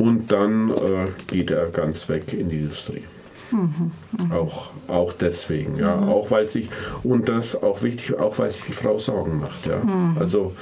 Und 0.00 0.32
dann 0.32 0.70
äh, 0.70 1.06
geht 1.28 1.52
er 1.52 1.66
ganz 1.66 2.08
weg 2.08 2.32
in 2.32 2.48
die 2.48 2.58
Industrie. 2.58 3.04
Mhm, 3.50 4.32
Auch, 4.32 4.70
auch 4.88 5.12
deswegen, 5.12 5.78
ja. 5.78 5.96
Mhm. 5.96 6.08
Auch 6.08 6.30
weil 6.30 6.48
sich, 6.48 6.70
und 7.02 7.28
das 7.28 7.62
auch 7.62 7.82
wichtig, 7.82 8.18
auch 8.18 8.38
weil 8.38 8.50
sich 8.50 8.64
die 8.64 8.72
Frau 8.72 8.98
Sorgen 8.98 9.40
macht, 9.40 9.66
ja. 9.66 9.78
Mhm. 9.78 10.16
Also 10.18 10.52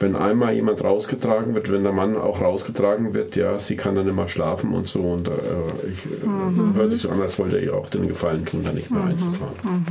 wenn 0.00 0.16
einmal 0.16 0.52
jemand 0.54 0.82
rausgetragen 0.82 1.54
wird, 1.54 1.70
wenn 1.70 1.84
der 1.84 1.92
Mann 1.92 2.16
auch 2.16 2.40
rausgetragen 2.40 3.14
wird, 3.14 3.36
ja, 3.36 3.58
sie 3.58 3.76
kann 3.76 3.94
dann 3.94 4.08
immer 4.08 4.26
schlafen 4.28 4.74
und 4.74 4.86
so. 4.86 5.00
Und 5.00 5.28
äh, 5.28 5.32
ich, 5.92 6.04
äh, 6.04 6.26
mhm. 6.26 6.74
hört 6.74 6.90
sich 6.90 7.02
so 7.02 7.10
an, 7.10 7.20
als 7.20 7.38
wollte 7.38 7.58
er 7.58 7.62
ihr 7.62 7.74
auch 7.74 7.88
den 7.88 8.08
Gefallen 8.08 8.44
tun, 8.44 8.62
da 8.64 8.72
nicht 8.72 8.90
mehr 8.90 9.02
mhm. 9.02 9.10
einzufahren. 9.10 9.54
Mhm. 9.62 9.86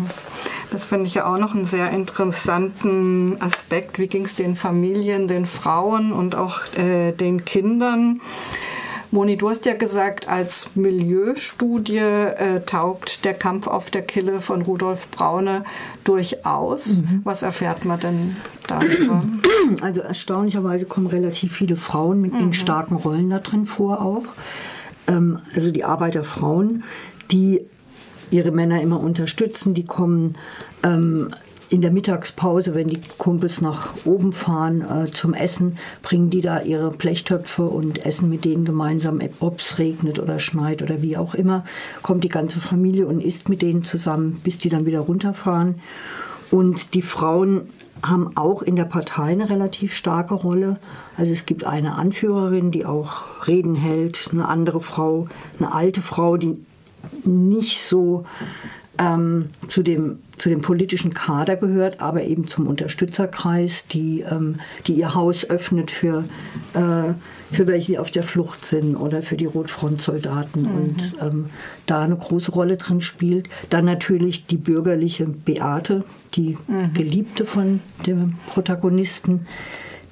Das 0.72 0.86
finde 0.86 1.05
ich 1.05 1.13
ja 1.13 1.31
auch 1.31 1.38
noch 1.38 1.53
einen 1.53 1.65
sehr 1.65 1.91
interessanten 1.91 3.41
Aspekt. 3.41 4.00
Wie 4.00 4.07
ging 4.07 4.25
es 4.25 4.36
den 4.36 4.55
Familien, 4.55 5.27
den 5.27 5.45
Frauen 5.45 6.12
und 6.12 6.36
auch 6.36 6.62
äh, 6.77 7.12
den 7.12 7.45
Kindern? 7.45 8.22
Moni, 9.13 9.38
du 9.38 9.48
hast 9.48 9.67
ja 9.67 9.75
gesagt, 9.75 10.27
als 10.27 10.72
Milieustudie 10.74 11.98
äh, 11.98 12.62
taugt 12.65 13.25
der 13.25 13.36
Kampf 13.36 13.67
auf 13.67 13.91
der 13.91 14.01
Kille 14.01 14.41
von 14.41 14.63
Rudolf 14.63 15.08
Braune 15.10 15.65
durchaus. 16.03 16.96
Mhm. 16.96 17.22
Was 17.24 17.43
erfährt 17.43 17.86
man 17.86 18.00
denn 18.00 18.36
darüber? 18.67 19.24
Also 19.82 20.01
erstaunlicherweise 20.01 20.86
kommen 20.86 21.08
relativ 21.08 21.53
viele 21.53 21.77
Frauen 21.77 22.20
mit 22.20 22.34
mhm. 22.34 22.39
den 22.39 22.53
starken 22.53 22.96
Rollen 22.96 23.29
da 23.29 23.39
drin 23.39 23.65
vor 23.65 24.01
auch. 24.01 24.25
Ähm, 25.08 25.39
also 25.55 25.72
die 25.72 25.86
Arbeiterfrauen, 25.86 26.84
die 27.32 27.62
ihre 28.32 28.51
Männer 28.51 28.82
immer 28.82 29.00
unterstützen, 29.00 29.74
die 29.74 29.86
kommen 29.86 30.36
ähm, 30.84 31.29
in 31.74 31.82
der 31.82 31.89
Mittagspause, 31.89 32.75
wenn 32.75 32.88
die 32.88 33.01
Kumpels 33.18 33.60
nach 33.60 34.06
oben 34.06 34.32
fahren 34.32 34.82
äh, 34.82 35.12
zum 35.12 35.34
Essen, 35.34 35.80
bringen 36.03 36.30
die 36.30 36.42
da 36.42 36.62
ihre 36.62 36.92
Blechtöpfe 36.92 37.63
und 37.63 38.06
essen 38.06 38.30
mit 38.30 38.46
denen 38.46 38.63
gemeinsam, 38.63 39.20
ob 39.39 39.60
es 39.60 39.80
regnet 39.80 40.20
oder 40.20 40.38
schneit 40.38 40.84
oder 40.84 41.01
wie 41.01 41.18
auch 41.18 41.34
immer. 41.34 41.65
Kommt 42.03 42.24
die 42.24 42.30
ganze 42.30 42.60
Familie 42.60 43.08
und 43.08 43.22
isst 43.22 43.50
mit 43.50 43.63
denen 43.63 43.84
zusammen, 43.84 44.39
bis 44.44 44.60
die 44.60 44.70
dann 44.70 44.86
wieder 44.86 45.00
runterfahren. 45.00 45.82
Und 46.51 46.94
die 46.94 47.01
Frauen 47.01 47.62
haben 48.03 48.38
auch 48.38 48.62
in 48.62 48.75
der 48.75 48.86
Partei 48.86 49.32
eine 49.32 49.50
relativ 49.50 49.96
starke 49.96 50.36
Rolle. 50.36 50.77
Also 51.18 51.32
es 51.32 51.48
gibt 51.48 51.65
eine 51.65 51.96
Anführerin, 51.96 52.70
die 52.70 52.86
auch 52.86 53.48
Reden 53.48 53.74
hält, 53.74 54.30
eine 54.32 54.48
andere 54.48 54.80
Frau, 54.80 55.27
eine 55.58 55.74
alte 55.74 56.03
Frau, 56.03 56.38
die 56.38 56.63
nicht 57.25 57.82
so 57.82 58.25
ähm, 59.00 59.50
zu, 59.68 59.82
dem, 59.82 60.20
zu 60.38 60.50
dem 60.50 60.62
politischen 60.62 61.14
Kader 61.14 61.56
gehört, 61.56 62.00
aber 62.00 62.24
eben 62.24 62.48
zum 62.48 62.68
Unterstützerkreis, 62.68 63.88
die, 63.88 64.22
ähm, 64.22 64.60
die 64.86 64.94
ihr 64.94 65.16
Haus 65.16 65.50
öffnet 65.50 65.90
für, 65.90 66.26
äh, 66.74 67.14
für 67.52 67.68
welche, 67.68 67.94
die 67.94 68.00
auf 68.00 68.12
der 68.12 68.24
Flucht 68.24 68.66
sind 68.66 68.96
oder 68.96 69.22
für 69.22 69.38
die 69.38 69.46
Rotfrontsoldaten 69.46 70.64
mhm. 70.64 70.70
und 70.70 71.16
ähm, 71.22 71.46
da 71.86 72.04
eine 72.04 72.16
große 72.16 72.52
Rolle 72.52 72.78
drin 72.78 73.02
spielt. 73.02 73.50
Dann 73.70 73.86
natürlich 73.86 74.46
die 74.46 74.58
bürgerliche 74.58 75.26
Beate, 75.26 76.04
die 76.36 76.58
mhm. 76.68 76.94
Geliebte 76.94 77.46
von 77.46 77.80
dem 78.06 78.36
Protagonisten, 78.48 79.48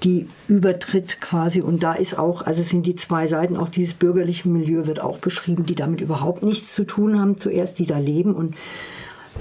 die 0.03 0.27
übertritt 0.47 1.21
quasi. 1.21 1.61
Und 1.61 1.83
da 1.83 1.93
ist 1.93 2.17
auch, 2.17 2.41
also 2.41 2.63
sind 2.63 2.85
die 2.85 2.95
zwei 2.95 3.27
Seiten, 3.27 3.55
auch 3.55 3.69
dieses 3.69 3.93
bürgerliche 3.93 4.49
Milieu 4.49 4.87
wird 4.87 4.99
auch 4.99 5.19
beschrieben, 5.19 5.65
die 5.65 5.75
damit 5.75 6.01
überhaupt 6.01 6.43
nichts 6.43 6.73
zu 6.73 6.85
tun 6.85 7.19
haben, 7.19 7.37
zuerst, 7.37 7.77
die 7.77 7.85
da 7.85 7.99
leben. 7.99 8.33
Und 8.33 8.55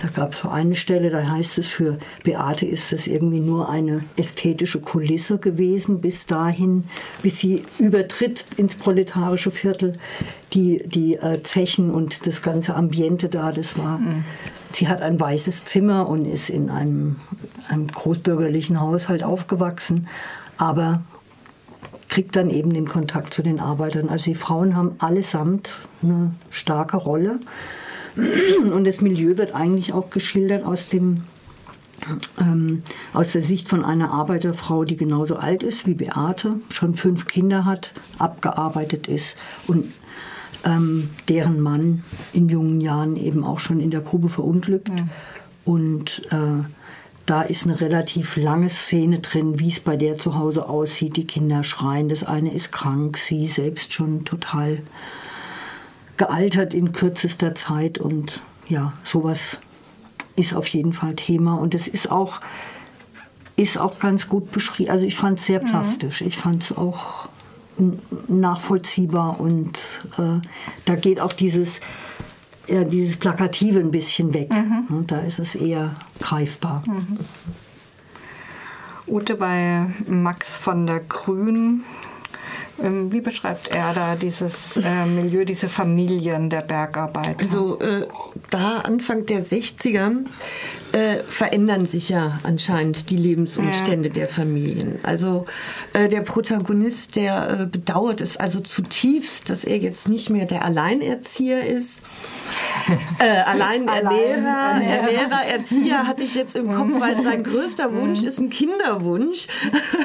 da 0.02 0.08
gab 0.08 0.32
es 0.32 0.40
so 0.40 0.48
eine 0.48 0.76
Stelle, 0.76 1.10
da 1.10 1.28
heißt 1.28 1.58
es, 1.58 1.66
für 1.66 1.98
Beate 2.22 2.66
ist 2.66 2.92
es 2.92 3.06
irgendwie 3.06 3.40
nur 3.40 3.70
eine 3.70 4.04
ästhetische 4.16 4.80
Kulisse 4.80 5.38
gewesen, 5.38 6.00
bis 6.00 6.26
dahin, 6.26 6.84
bis 7.22 7.38
sie 7.38 7.64
übertritt 7.78 8.44
ins 8.56 8.76
proletarische 8.76 9.50
Viertel. 9.50 9.94
Die, 10.52 10.82
die 10.84 11.14
äh, 11.14 11.42
Zechen 11.42 11.90
und 11.90 12.26
das 12.26 12.42
ganze 12.42 12.74
Ambiente 12.74 13.28
da, 13.28 13.52
das 13.52 13.78
war. 13.78 13.98
Mhm. 13.98 14.24
Sie 14.72 14.88
hat 14.88 15.00
ein 15.00 15.18
weißes 15.18 15.64
Zimmer 15.64 16.08
und 16.08 16.26
ist 16.26 16.50
in 16.50 16.70
einem, 16.70 17.16
einem 17.68 17.88
großbürgerlichen 17.88 18.80
Haushalt 18.80 19.22
aufgewachsen 19.22 20.08
aber 20.60 21.02
kriegt 22.08 22.36
dann 22.36 22.50
eben 22.50 22.74
den 22.74 22.88
Kontakt 22.88 23.32
zu 23.32 23.42
den 23.42 23.60
Arbeitern. 23.60 24.08
Also 24.08 24.30
die 24.32 24.34
Frauen 24.34 24.76
haben 24.76 24.96
allesamt 24.98 25.70
eine 26.02 26.34
starke 26.50 26.96
Rolle. 26.96 27.40
Und 28.16 28.84
das 28.84 29.00
Milieu 29.00 29.38
wird 29.38 29.54
eigentlich 29.54 29.92
auch 29.92 30.10
geschildert 30.10 30.64
aus 30.64 30.88
dem 30.88 31.22
ähm, 32.38 32.82
aus 33.12 33.32
der 33.32 33.42
Sicht 33.42 33.68
von 33.68 33.84
einer 33.84 34.10
Arbeiterfrau, 34.10 34.84
die 34.84 34.96
genauso 34.96 35.36
alt 35.36 35.62
ist 35.62 35.86
wie 35.86 35.92
Beate, 35.92 36.56
schon 36.70 36.94
fünf 36.94 37.26
Kinder 37.26 37.66
hat, 37.66 37.92
abgearbeitet 38.18 39.06
ist 39.06 39.36
und 39.66 39.92
ähm, 40.64 41.10
deren 41.28 41.60
Mann 41.60 42.02
in 42.32 42.48
jungen 42.48 42.80
Jahren 42.80 43.16
eben 43.16 43.44
auch 43.44 43.60
schon 43.60 43.80
in 43.80 43.90
der 43.90 44.00
Grube 44.00 44.30
verunglückt. 44.30 44.88
Mhm. 44.88 45.10
Und 45.66 46.22
äh, 46.30 46.64
da 47.30 47.42
ist 47.42 47.64
eine 47.64 47.80
relativ 47.80 48.36
lange 48.36 48.68
Szene 48.68 49.20
drin, 49.20 49.60
wie 49.60 49.68
es 49.68 49.78
bei 49.78 49.96
der 49.96 50.18
zu 50.18 50.36
Hause 50.36 50.68
aussieht. 50.68 51.16
Die 51.16 51.28
Kinder 51.28 51.62
schreien, 51.62 52.08
das 52.08 52.24
eine 52.24 52.52
ist 52.52 52.72
krank, 52.72 53.18
sie 53.18 53.46
selbst 53.46 53.92
schon 53.92 54.24
total 54.24 54.82
gealtert 56.16 56.74
in 56.74 56.90
kürzester 56.90 57.54
Zeit 57.54 57.98
und 57.98 58.40
ja, 58.68 58.94
sowas 59.04 59.60
ist 60.34 60.56
auf 60.56 60.66
jeden 60.66 60.92
Fall 60.92 61.14
Thema 61.14 61.54
und 61.54 61.72
es 61.72 61.86
ist 61.86 62.10
auch 62.10 62.40
ist 63.54 63.78
auch 63.78 64.00
ganz 64.00 64.28
gut 64.28 64.50
beschrieben. 64.50 64.90
Also 64.90 65.04
ich 65.04 65.14
fand 65.14 65.38
es 65.38 65.46
sehr 65.46 65.62
mhm. 65.62 65.68
plastisch. 65.68 66.22
Ich 66.22 66.36
fand 66.36 66.64
es 66.64 66.76
auch 66.76 67.28
nachvollziehbar 68.26 69.38
und 69.38 69.78
äh, 70.18 70.44
da 70.84 70.94
geht 70.96 71.20
auch 71.20 71.32
dieses 71.32 71.80
ja, 72.66 72.84
dieses 72.84 73.16
Plakative 73.16 73.80
ein 73.80 73.90
bisschen 73.90 74.32
weg. 74.34 74.50
Mhm. 74.50 75.06
Da 75.06 75.20
ist 75.20 75.38
es 75.38 75.54
eher 75.54 75.96
greifbar. 76.20 76.82
Mhm. 76.86 77.18
Ute 79.06 79.34
bei 79.34 79.86
Max 80.06 80.56
von 80.56 80.86
der 80.86 81.00
Grün. 81.00 81.82
Ähm, 82.82 83.12
wie 83.12 83.20
beschreibt 83.20 83.68
er 83.68 83.92
da 83.92 84.16
dieses 84.16 84.76
äh, 84.78 85.04
Milieu, 85.04 85.44
diese 85.44 85.68
Familien 85.68 86.48
der 86.48 86.62
Bergarbeiter? 86.62 87.34
Also 87.38 87.78
äh, 87.80 88.06
da 88.48 88.78
Anfang 88.78 89.26
der 89.26 89.44
60er 89.44 90.24
äh, 90.92 91.22
verändern 91.22 91.86
sich 91.86 92.08
ja 92.08 92.40
anscheinend 92.42 93.10
die 93.10 93.16
Lebensumstände 93.16 94.08
ja. 94.08 94.14
der 94.14 94.28
Familien. 94.28 94.98
Also 95.02 95.46
äh, 95.92 96.08
der 96.08 96.22
Protagonist, 96.22 97.16
der 97.16 97.60
äh, 97.60 97.66
bedauert 97.66 98.20
es 98.20 98.36
also 98.36 98.60
zutiefst, 98.60 99.50
dass 99.50 99.64
er 99.64 99.78
jetzt 99.78 100.08
nicht 100.08 100.30
mehr 100.30 100.46
der 100.46 100.64
Alleinerzieher 100.64 101.66
ist. 101.66 102.02
Äh, 103.18 103.24
Alleinernährer, 103.46 104.82
Ernährer, 104.82 105.44
Erzieher 105.46 106.06
hatte 106.06 106.24
ich 106.24 106.34
jetzt 106.34 106.56
im 106.56 106.72
Kopf, 106.74 106.90
weil 106.98 107.22
sein 107.22 107.44
größter 107.44 107.94
Wunsch 107.94 108.22
ist 108.22 108.40
ein 108.40 108.50
Kinderwunsch. 108.50 109.46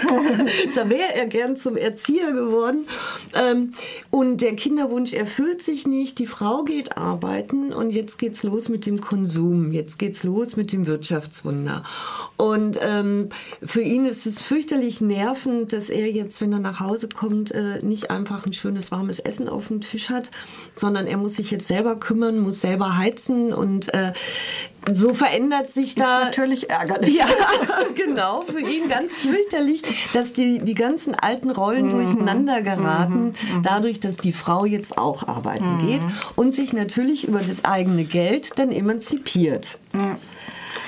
da 0.75 0.89
wäre 0.89 1.15
er 1.15 1.25
gern 1.25 1.55
zum 1.55 1.77
Erzieher 1.77 2.31
geworden. 2.31 2.87
Ähm, 3.33 3.73
und 4.11 4.41
der 4.41 4.55
Kinderwunsch 4.55 5.13
erfüllt 5.13 5.63
sich 5.63 5.87
nicht. 5.87 6.19
Die 6.19 6.27
Frau 6.27 6.63
geht 6.63 6.97
arbeiten 6.97 7.73
und 7.73 7.89
jetzt 7.89 8.17
geht's 8.17 8.43
los 8.43 8.69
mit 8.69 8.85
dem 8.85 9.01
Konsum. 9.01 9.71
Jetzt 9.71 9.97
geht's 9.97 10.23
los 10.23 10.55
mit 10.55 10.71
dem 10.71 10.74
dem 10.75 10.87
Wirtschaftswunder. 10.87 11.83
Und 12.37 12.77
ähm, 12.81 13.29
für 13.63 13.81
ihn 13.81 14.05
ist 14.05 14.25
es 14.25 14.41
fürchterlich 14.41 15.01
nervend, 15.01 15.73
dass 15.73 15.89
er 15.89 16.11
jetzt, 16.11 16.41
wenn 16.41 16.53
er 16.53 16.59
nach 16.59 16.79
Hause 16.79 17.07
kommt, 17.09 17.51
äh, 17.51 17.79
nicht 17.81 18.11
einfach 18.11 18.45
ein 18.45 18.53
schönes 18.53 18.91
warmes 18.91 19.19
Essen 19.19 19.47
auf 19.47 19.69
dem 19.69 19.81
Tisch 19.81 20.09
hat, 20.09 20.29
sondern 20.75 21.07
er 21.07 21.17
muss 21.17 21.35
sich 21.35 21.51
jetzt 21.51 21.67
selber 21.67 21.95
kümmern, 21.95 22.39
muss 22.39 22.61
selber 22.61 22.97
heizen 22.97 23.53
und 23.53 23.93
äh, 23.93 24.13
so 24.91 25.13
verändert 25.13 25.69
sich 25.69 25.95
da. 25.95 26.19
Ist 26.19 26.25
natürlich 26.25 26.69
ärgerlich. 26.69 27.15
Ja, 27.15 27.27
genau, 27.95 28.43
für 28.43 28.59
ihn 28.59 28.89
ganz 28.89 29.15
fürchterlich, 29.15 29.81
dass 30.13 30.33
die, 30.33 30.59
die 30.59 30.75
ganzen 30.75 31.15
alten 31.15 31.51
Rollen 31.51 31.87
mhm. 31.87 31.91
durcheinander 31.91 32.61
geraten, 32.61 33.27
mhm. 33.27 33.63
dadurch, 33.63 33.99
dass 33.99 34.17
die 34.17 34.33
Frau 34.33 34.65
jetzt 34.65 34.97
auch 34.97 35.27
arbeiten 35.27 35.75
mhm. 35.75 35.87
geht 35.87 36.01
und 36.35 36.53
sich 36.53 36.73
natürlich 36.73 37.27
über 37.27 37.39
das 37.39 37.65
eigene 37.65 38.03
Geld 38.03 38.57
dann 38.57 38.71
emanzipiert. 38.71 39.79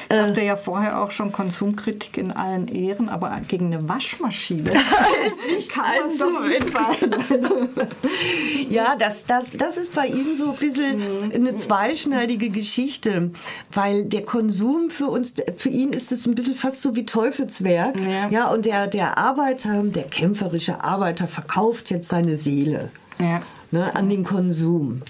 Ich 0.09 0.15
dachte 0.15 0.41
ja 0.41 0.55
vorher 0.55 1.01
auch 1.01 1.11
schon 1.11 1.33
Konsumkritik 1.33 2.17
in 2.17 2.31
allen 2.31 2.69
Ehren, 2.69 3.09
aber 3.09 3.41
gegen 3.45 3.73
eine 3.73 3.89
Waschmaschine 3.89 4.71
nicht 5.53 5.69
kann 5.71 5.83
man 6.07 6.17
doch 6.17 6.47
nicht 6.47 6.71
sein. 6.71 7.47
ja, 8.69 8.95
das, 8.97 9.25
das, 9.25 9.51
das 9.51 9.75
ist 9.75 9.93
bei 9.93 10.07
ihm 10.07 10.37
so 10.37 10.51
ein 10.51 10.55
bisschen 10.55 11.01
eine 11.33 11.55
zweischneidige 11.55 12.49
Geschichte, 12.49 13.31
weil 13.73 14.05
der 14.05 14.21
Konsum 14.23 14.89
für 14.89 15.07
uns, 15.07 15.33
für 15.57 15.69
ihn 15.69 15.91
ist 15.91 16.13
es 16.13 16.25
ein 16.25 16.35
bisschen 16.35 16.55
fast 16.55 16.81
so 16.81 16.95
wie 16.95 17.05
Teufelswerk. 17.05 17.95
Ja. 17.99 18.29
ja 18.29 18.47
und 18.49 18.65
der, 18.65 18.87
der 18.87 19.17
Arbeiter, 19.17 19.83
der 19.83 20.03
kämpferische 20.03 20.81
Arbeiter 20.83 21.27
verkauft 21.27 21.89
jetzt 21.89 22.07
seine 22.07 22.37
Seele 22.37 22.91
Ja. 23.19 23.41
ne, 23.71 23.93
an 23.93 24.09
den 24.09 24.23
Konsum. 24.23 25.01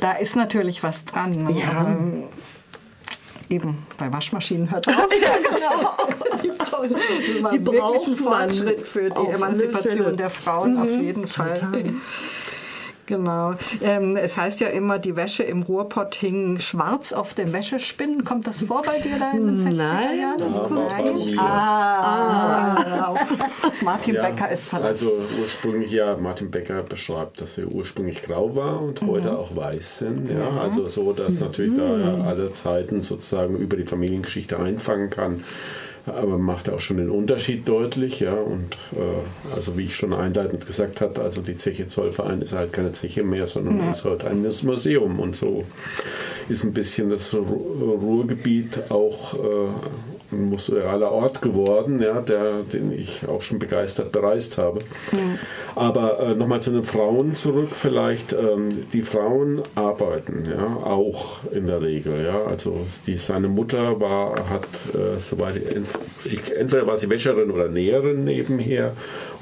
Da 0.00 0.12
ist 0.12 0.36
natürlich 0.36 0.82
was 0.82 1.04
dran. 1.04 1.32
Ne? 1.32 1.60
Ja. 1.60 1.96
Eben, 3.48 3.78
bei 3.98 4.12
Waschmaschinen 4.12 4.70
hört 4.70 4.88
auf. 4.88 5.08
genau. 5.08 5.96
Die, 7.52 7.58
Die 7.58 7.58
man. 8.22 8.50
Fortschritt 8.50 8.80
für 8.80 9.10
die 9.10 9.26
Emanzipation 9.28 10.16
der 10.16 10.30
Frauen 10.30 10.78
auf 10.78 10.90
jeden 10.90 11.26
Fall. 11.26 11.60
Genau. 13.12 13.54
Ähm, 13.82 14.16
es 14.16 14.38
heißt 14.38 14.60
ja 14.60 14.68
immer, 14.68 14.98
die 14.98 15.16
Wäsche 15.16 15.42
im 15.42 15.62
Ruhrpott 15.62 16.14
hing 16.14 16.58
schwarz 16.60 17.12
auf 17.12 17.34
dem 17.34 17.52
Wäschespinnen. 17.52 18.24
Kommt 18.24 18.46
das 18.46 18.62
vor 18.62 18.82
bei 18.82 19.00
dir 19.00 19.18
da 19.18 19.32
in 19.32 19.46
den 19.46 19.58
60er 19.58 19.72
Nein, 19.74 20.18
Jahren? 20.18 20.38
das 20.38 20.56
Ja, 20.56 20.62
kommt 20.62 20.76
war 20.76 20.88
bei 21.02 21.12
mir. 21.12 21.38
Ah, 21.40 23.04
auf 23.08 23.20
Martin 23.82 24.14
Becker 24.14 24.50
ist 24.50 24.66
verlassen. 24.66 25.06
Also 25.08 25.12
ursprünglich, 25.42 25.90
ja, 25.92 26.16
Martin 26.16 26.50
Becker 26.50 26.82
beschreibt, 26.82 27.40
dass 27.40 27.56
sie 27.56 27.64
ursprünglich 27.66 28.22
grau 28.22 28.54
war 28.56 28.80
und 28.82 29.02
Mhm. 29.02 29.06
heute 29.08 29.38
auch 29.38 29.54
weiß 29.54 29.98
sind. 29.98 30.32
Ja, 30.32 30.50
also 30.58 30.88
so, 30.88 31.12
dass 31.12 31.38
natürlich 31.38 31.76
da 31.76 31.96
ja 31.98 32.24
alle 32.24 32.52
Zeiten 32.52 33.02
sozusagen 33.02 33.56
über 33.56 33.76
die 33.76 33.84
Familiengeschichte 33.84 34.58
einfangen 34.58 35.10
kann. 35.10 35.44
Aber 36.04 36.36
macht 36.36 36.68
auch 36.68 36.80
schon 36.80 36.96
den 36.96 37.10
Unterschied 37.10 37.68
deutlich, 37.68 38.18
ja. 38.20 38.34
Und 38.34 38.76
äh, 38.92 39.54
also 39.54 39.78
wie 39.78 39.84
ich 39.84 39.94
schon 39.94 40.12
einleitend 40.12 40.66
gesagt 40.66 41.00
habe, 41.00 41.20
also 41.20 41.40
die 41.42 41.56
Zeche 41.56 41.86
Zollverein 41.86 42.42
ist 42.42 42.54
halt 42.54 42.72
keine 42.72 42.90
Zeche 42.92 43.22
mehr, 43.22 43.46
sondern 43.46 43.90
ist 43.90 44.04
halt 44.04 44.24
ein 44.24 44.42
Museum. 44.42 45.20
Und 45.20 45.36
so 45.36 45.64
ist 46.48 46.64
ein 46.64 46.72
bisschen 46.72 47.08
das 47.08 47.32
Ru- 47.32 47.40
Ruhrgebiet 48.00 48.90
auch 48.90 49.34
äh, 49.34 50.11
ein 50.32 50.48
musealer 50.48 51.12
Ort 51.12 51.42
geworden, 51.42 52.00
ja, 52.02 52.20
der, 52.20 52.62
den 52.62 52.92
ich 52.92 53.28
auch 53.28 53.42
schon 53.42 53.58
begeistert 53.58 54.12
bereist 54.12 54.58
habe. 54.58 54.80
Aber 55.74 56.20
äh, 56.20 56.34
nochmal 56.34 56.60
zu 56.60 56.70
den 56.70 56.82
Frauen 56.82 57.34
zurück, 57.34 57.70
vielleicht. 57.72 58.32
Ähm, 58.32 58.90
die 58.92 59.02
Frauen 59.02 59.62
arbeiten 59.74 60.44
ja, 60.48 60.76
auch 60.84 61.44
in 61.52 61.66
der 61.66 61.82
Regel. 61.82 62.24
Ja. 62.24 62.44
Also 62.44 62.76
die, 63.06 63.16
seine 63.16 63.48
Mutter 63.48 64.00
war, 64.00 64.34
hat, 64.48 64.64
äh, 64.94 65.18
soweit 65.18 65.60
ich, 66.24 66.56
entweder 66.56 66.86
war 66.86 66.96
sie 66.96 67.10
Wäscherin 67.10 67.50
oder 67.50 67.68
Näherin 67.68 68.24
nebenher. 68.24 68.92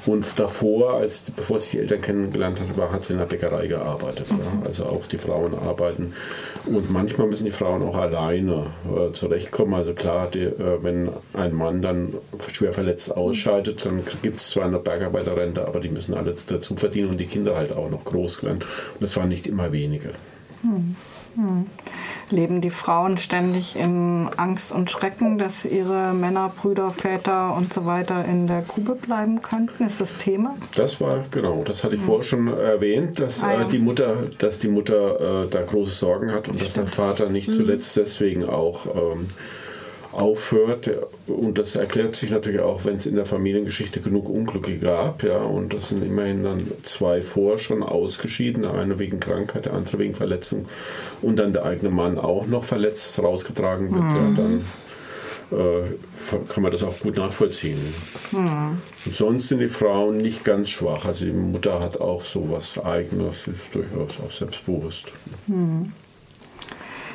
Und 0.05 0.39
davor, 0.39 0.95
als, 0.95 1.29
bevor 1.29 1.59
sie 1.59 1.71
die 1.71 1.79
Eltern 1.79 2.01
kennengelernt 2.01 2.59
hat, 2.59 2.75
war, 2.75 2.91
hat 2.91 3.03
sie 3.03 3.13
in 3.13 3.19
der 3.19 3.27
Bäckerei 3.27 3.67
gearbeitet. 3.67 4.29
Ja. 4.29 4.65
Also 4.65 4.85
auch 4.85 5.05
die 5.05 5.19
Frauen 5.19 5.53
arbeiten. 5.53 6.13
Und 6.65 6.89
manchmal 6.89 7.27
müssen 7.27 7.45
die 7.45 7.51
Frauen 7.51 7.83
auch 7.83 7.95
alleine 7.95 8.67
äh, 8.85 9.11
zurechtkommen. 9.13 9.75
Also 9.75 9.93
klar, 9.93 10.27
die, 10.33 10.39
äh, 10.39 10.79
wenn 10.83 11.09
ein 11.33 11.53
Mann 11.53 11.81
dann 11.81 12.13
schwer 12.51 12.73
verletzt 12.73 13.15
ausscheidet, 13.15 13.85
dann 13.85 14.01
gibt 14.21 14.37
es 14.37 14.49
zwar 14.49 14.65
eine 14.65 14.79
Bergarbeiterrente, 14.79 15.67
aber 15.67 15.79
die 15.79 15.89
müssen 15.89 16.13
alle 16.13 16.35
dazu 16.47 16.75
verdienen 16.75 17.09
und 17.09 17.19
die 17.19 17.25
Kinder 17.27 17.55
halt 17.55 17.71
auch 17.71 17.89
noch 17.89 18.03
groß 18.05 18.43
werden. 18.43 18.59
Und 18.59 19.01
das 19.01 19.15
waren 19.17 19.29
nicht 19.29 19.47
immer 19.47 19.71
wenige. 19.71 20.09
Leben 22.29 22.61
die 22.61 22.69
Frauen 22.69 23.17
ständig 23.17 23.75
in 23.77 24.29
Angst 24.37 24.71
und 24.71 24.91
Schrecken, 24.91 25.37
dass 25.37 25.65
ihre 25.65 26.13
Männer, 26.13 26.51
Brüder, 26.61 26.89
Väter 26.89 27.55
und 27.55 27.73
so 27.73 27.85
weiter 27.85 28.25
in 28.25 28.47
der 28.47 28.61
Grube 28.61 28.95
bleiben 28.95 29.41
könnten? 29.41 29.85
Ist 29.85 30.01
das 30.01 30.15
Thema? 30.17 30.55
Das 30.75 30.99
war 31.01 31.23
genau, 31.31 31.63
das 31.63 31.83
hatte 31.83 31.95
ich 31.95 32.01
vorher 32.01 32.23
schon 32.23 32.47
erwähnt, 32.47 33.19
dass 33.19 33.43
Ah, 33.43 33.53
ja. 33.53 33.61
äh, 33.63 33.67
die 33.69 33.79
Mutter, 33.79 34.15
dass 34.39 34.59
die 34.59 34.67
Mutter 34.67 35.43
äh, 35.45 35.47
da 35.49 35.61
große 35.61 35.91
Sorgen 35.93 36.31
hat 36.33 36.47
und 36.49 36.61
dass 36.61 36.73
der 36.73 36.87
Vater 36.87 37.29
nicht 37.29 37.47
Mhm. 37.49 37.53
zuletzt 37.53 37.95
deswegen 37.97 38.45
auch 38.47 38.85
ähm, 38.87 39.27
aufhört. 40.11 40.89
Und 41.27 41.57
das 41.57 41.75
erklärt 41.75 42.15
sich 42.15 42.31
natürlich 42.31 42.61
auch, 42.61 42.85
wenn 42.85 42.95
es 42.95 43.05
in 43.05 43.15
der 43.15 43.25
Familiengeschichte 43.25 44.01
genug 44.01 44.29
Unglücke 44.29 44.77
gab, 44.77 45.23
ja, 45.23 45.37
und 45.37 45.73
das 45.73 45.89
sind 45.89 46.03
immerhin 46.03 46.43
dann 46.43 46.71
zwei 46.83 47.21
vor 47.21 47.57
schon 47.57 47.83
ausgeschieden, 47.83 48.65
eine 48.65 48.99
wegen 48.99 49.19
Krankheit, 49.19 49.65
der 49.65 49.73
andere 49.73 49.99
wegen 49.99 50.13
Verletzung 50.13 50.67
und 51.21 51.37
dann 51.37 51.53
der 51.53 51.63
eigene 51.65 51.91
Mann 51.91 52.17
auch 52.17 52.47
noch 52.47 52.63
verletzt 52.63 53.17
rausgetragen 53.19 53.91
wird, 53.93 54.03
Mhm. 54.03 54.09
ja, 54.15 54.31
dann 54.35 54.61
äh, 55.51 56.43
kann 56.47 56.63
man 56.63 56.71
das 56.71 56.81
auch 56.83 56.97
gut 56.99 57.17
nachvollziehen. 57.17 57.77
Und 59.05 59.15
sonst 59.15 59.49
sind 59.49 59.59
die 59.59 59.67
Frauen 59.67 60.17
nicht 60.17 60.45
ganz 60.45 60.69
schwach. 60.69 61.03
Also 61.05 61.25
die 61.25 61.33
Mutter 61.33 61.79
hat 61.81 61.99
auch 61.99 62.23
so 62.23 62.49
was 62.49 62.77
Eigenes, 62.77 63.47
ist 63.47 63.75
durchaus 63.75 64.17
auch 64.25 64.31
selbstbewusst. 64.31 65.11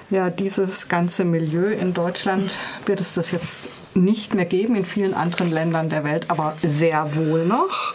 Ja, 0.09 0.31
dieses 0.31 0.87
ganze 0.89 1.25
Milieu 1.25 1.67
in 1.67 1.93
Deutschland 1.93 2.53
wird 2.87 3.01
es 3.01 3.15
das 3.15 3.33
jetzt 3.33 3.69
nicht 3.97 4.35
mehr 4.35 4.45
geben, 4.45 4.77
in 4.77 4.85
vielen 4.85 5.15
anderen 5.15 5.51
Ländern 5.51 5.89
der 5.89 6.05
Welt, 6.05 6.31
aber 6.31 6.57
sehr 6.63 7.17
wohl 7.17 7.45
noch. 7.45 7.95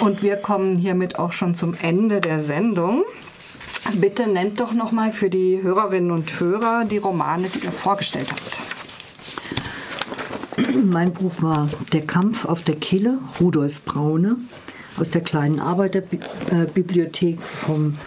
Und 0.00 0.22
wir 0.22 0.36
kommen 0.36 0.74
hiermit 0.74 1.20
auch 1.20 1.30
schon 1.30 1.54
zum 1.54 1.74
Ende 1.80 2.20
der 2.20 2.40
Sendung. 2.40 3.04
Bitte 3.94 4.26
nennt 4.26 4.58
doch 4.58 4.72
noch 4.72 4.90
mal 4.90 5.12
für 5.12 5.30
die 5.30 5.60
Hörerinnen 5.62 6.10
und 6.10 6.40
Hörer 6.40 6.84
die 6.84 6.98
Romane, 6.98 7.48
die 7.48 7.64
ihr 7.64 7.72
vorgestellt 7.72 8.32
habt. 8.32 8.60
Mein 10.82 11.12
Buch 11.12 11.42
war 11.42 11.68
Der 11.92 12.06
Kampf 12.06 12.44
auf 12.44 12.62
der 12.62 12.74
Kille, 12.74 13.18
Rudolf 13.40 13.84
Braune, 13.84 14.36
aus 14.98 15.10
der 15.10 15.20
kleinen 15.20 15.60
Arbeiterbibliothek 15.60 17.40
vom 17.40 17.98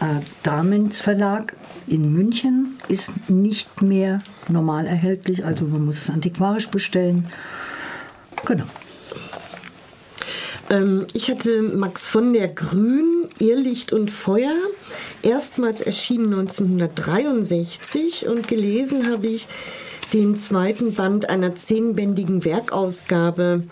äh, 0.00 0.22
Damens 0.42 0.98
Verlag 0.98 1.54
in 1.86 2.12
München. 2.12 2.78
Ist 2.88 3.30
nicht 3.30 3.82
mehr 3.82 4.20
normal 4.48 4.86
erhältlich, 4.86 5.44
also 5.44 5.64
man 5.66 5.84
muss 5.84 5.98
es 5.98 6.10
antiquarisch 6.10 6.68
bestellen. 6.68 7.26
Genau. 8.44 8.64
Ähm, 10.70 11.06
ich 11.12 11.30
hatte 11.30 11.62
Max 11.62 12.06
von 12.06 12.32
der 12.32 12.48
Grün, 12.48 13.28
Irrlicht 13.38 13.92
und 13.92 14.10
Feuer, 14.10 14.54
erstmals 15.22 15.80
erschienen 15.80 16.32
1963 16.34 18.28
und 18.28 18.48
gelesen 18.48 19.10
habe 19.10 19.26
ich 19.26 19.46
den 20.12 20.36
zweiten 20.36 20.94
Band 20.94 21.28
einer 21.28 21.56
zehnbändigen 21.56 22.44
Werkausgabe 22.44 23.64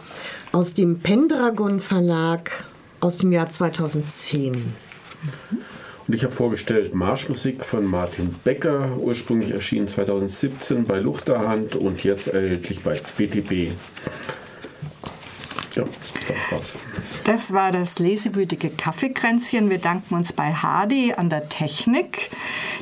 aus 0.50 0.74
dem 0.74 0.98
Pendragon 0.98 1.80
Verlag 1.80 2.64
aus 3.00 3.18
dem 3.18 3.32
Jahr 3.32 3.48
2010. 3.48 4.74
Und 6.12 6.16
ich 6.16 6.24
habe 6.24 6.34
vorgestellt 6.34 6.94
Marschmusik 6.94 7.64
von 7.64 7.86
Martin 7.86 8.34
Becker, 8.44 8.98
ursprünglich 8.98 9.52
erschienen 9.52 9.86
2017 9.86 10.84
bei 10.84 10.98
Luchterhand 10.98 11.74
und 11.74 12.04
jetzt 12.04 12.26
erhältlich 12.26 12.82
bei 12.82 13.00
BTB. 13.16 13.72
Ja, 15.74 15.84
das 15.84 16.52
war's. 16.52 16.78
Das 17.24 17.52
war 17.52 17.70
das 17.70 17.98
lesewütige 17.98 18.68
Kaffeekränzchen. 18.68 19.70
Wir 19.70 19.78
danken 19.78 20.14
uns 20.14 20.32
bei 20.32 20.52
Hardy 20.52 21.14
an 21.14 21.30
der 21.30 21.48
Technik. 21.48 22.30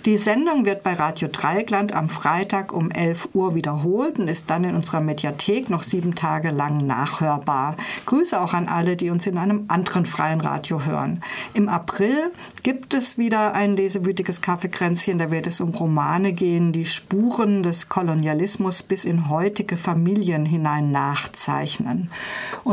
Die 0.06 0.16
Sendung 0.16 0.64
wird 0.64 0.82
bei 0.82 0.94
Radio 0.94 1.28
Dreieckland 1.28 1.92
am 1.92 2.08
Freitag 2.08 2.72
um 2.72 2.90
11 2.90 3.28
Uhr 3.34 3.54
wiederholt 3.54 4.18
und 4.18 4.28
ist 4.28 4.50
dann 4.50 4.64
in 4.64 4.74
unserer 4.74 5.00
Mediathek 5.00 5.70
noch 5.70 5.82
sieben 5.82 6.14
Tage 6.14 6.50
lang 6.50 6.86
nachhörbar. 6.86 7.76
Grüße 8.06 8.40
auch 8.40 8.54
an 8.54 8.66
alle, 8.66 8.96
die 8.96 9.10
uns 9.10 9.26
in 9.26 9.38
einem 9.38 9.66
anderen 9.68 10.06
freien 10.06 10.40
Radio 10.40 10.84
hören. 10.84 11.22
Im 11.54 11.68
April 11.68 12.32
gibt 12.62 12.94
es 12.94 13.18
wieder 13.18 13.54
ein 13.54 13.76
lesewütiges 13.76 14.40
Kaffeekränzchen. 14.40 15.18
Da 15.18 15.30
wird 15.30 15.46
es 15.46 15.60
um 15.60 15.70
Romane 15.70 16.32
gehen, 16.32 16.72
die 16.72 16.86
Spuren 16.86 17.62
des 17.62 17.88
Kolonialismus 17.88 18.82
bis 18.82 19.04
in 19.04 19.28
heutige 19.28 19.76
Familien 19.76 20.44
hinein 20.44 20.90
nachzeichnen. 20.90 22.10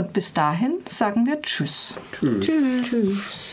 Und 0.07 0.13
bis 0.13 0.31
dahin 0.31 0.79
sagen 0.87 1.25
wir 1.25 1.41
Tschüss. 1.41 1.95
Tschüss. 2.13 2.45
Tschüss. 2.45 2.89
Tschüss. 2.89 3.45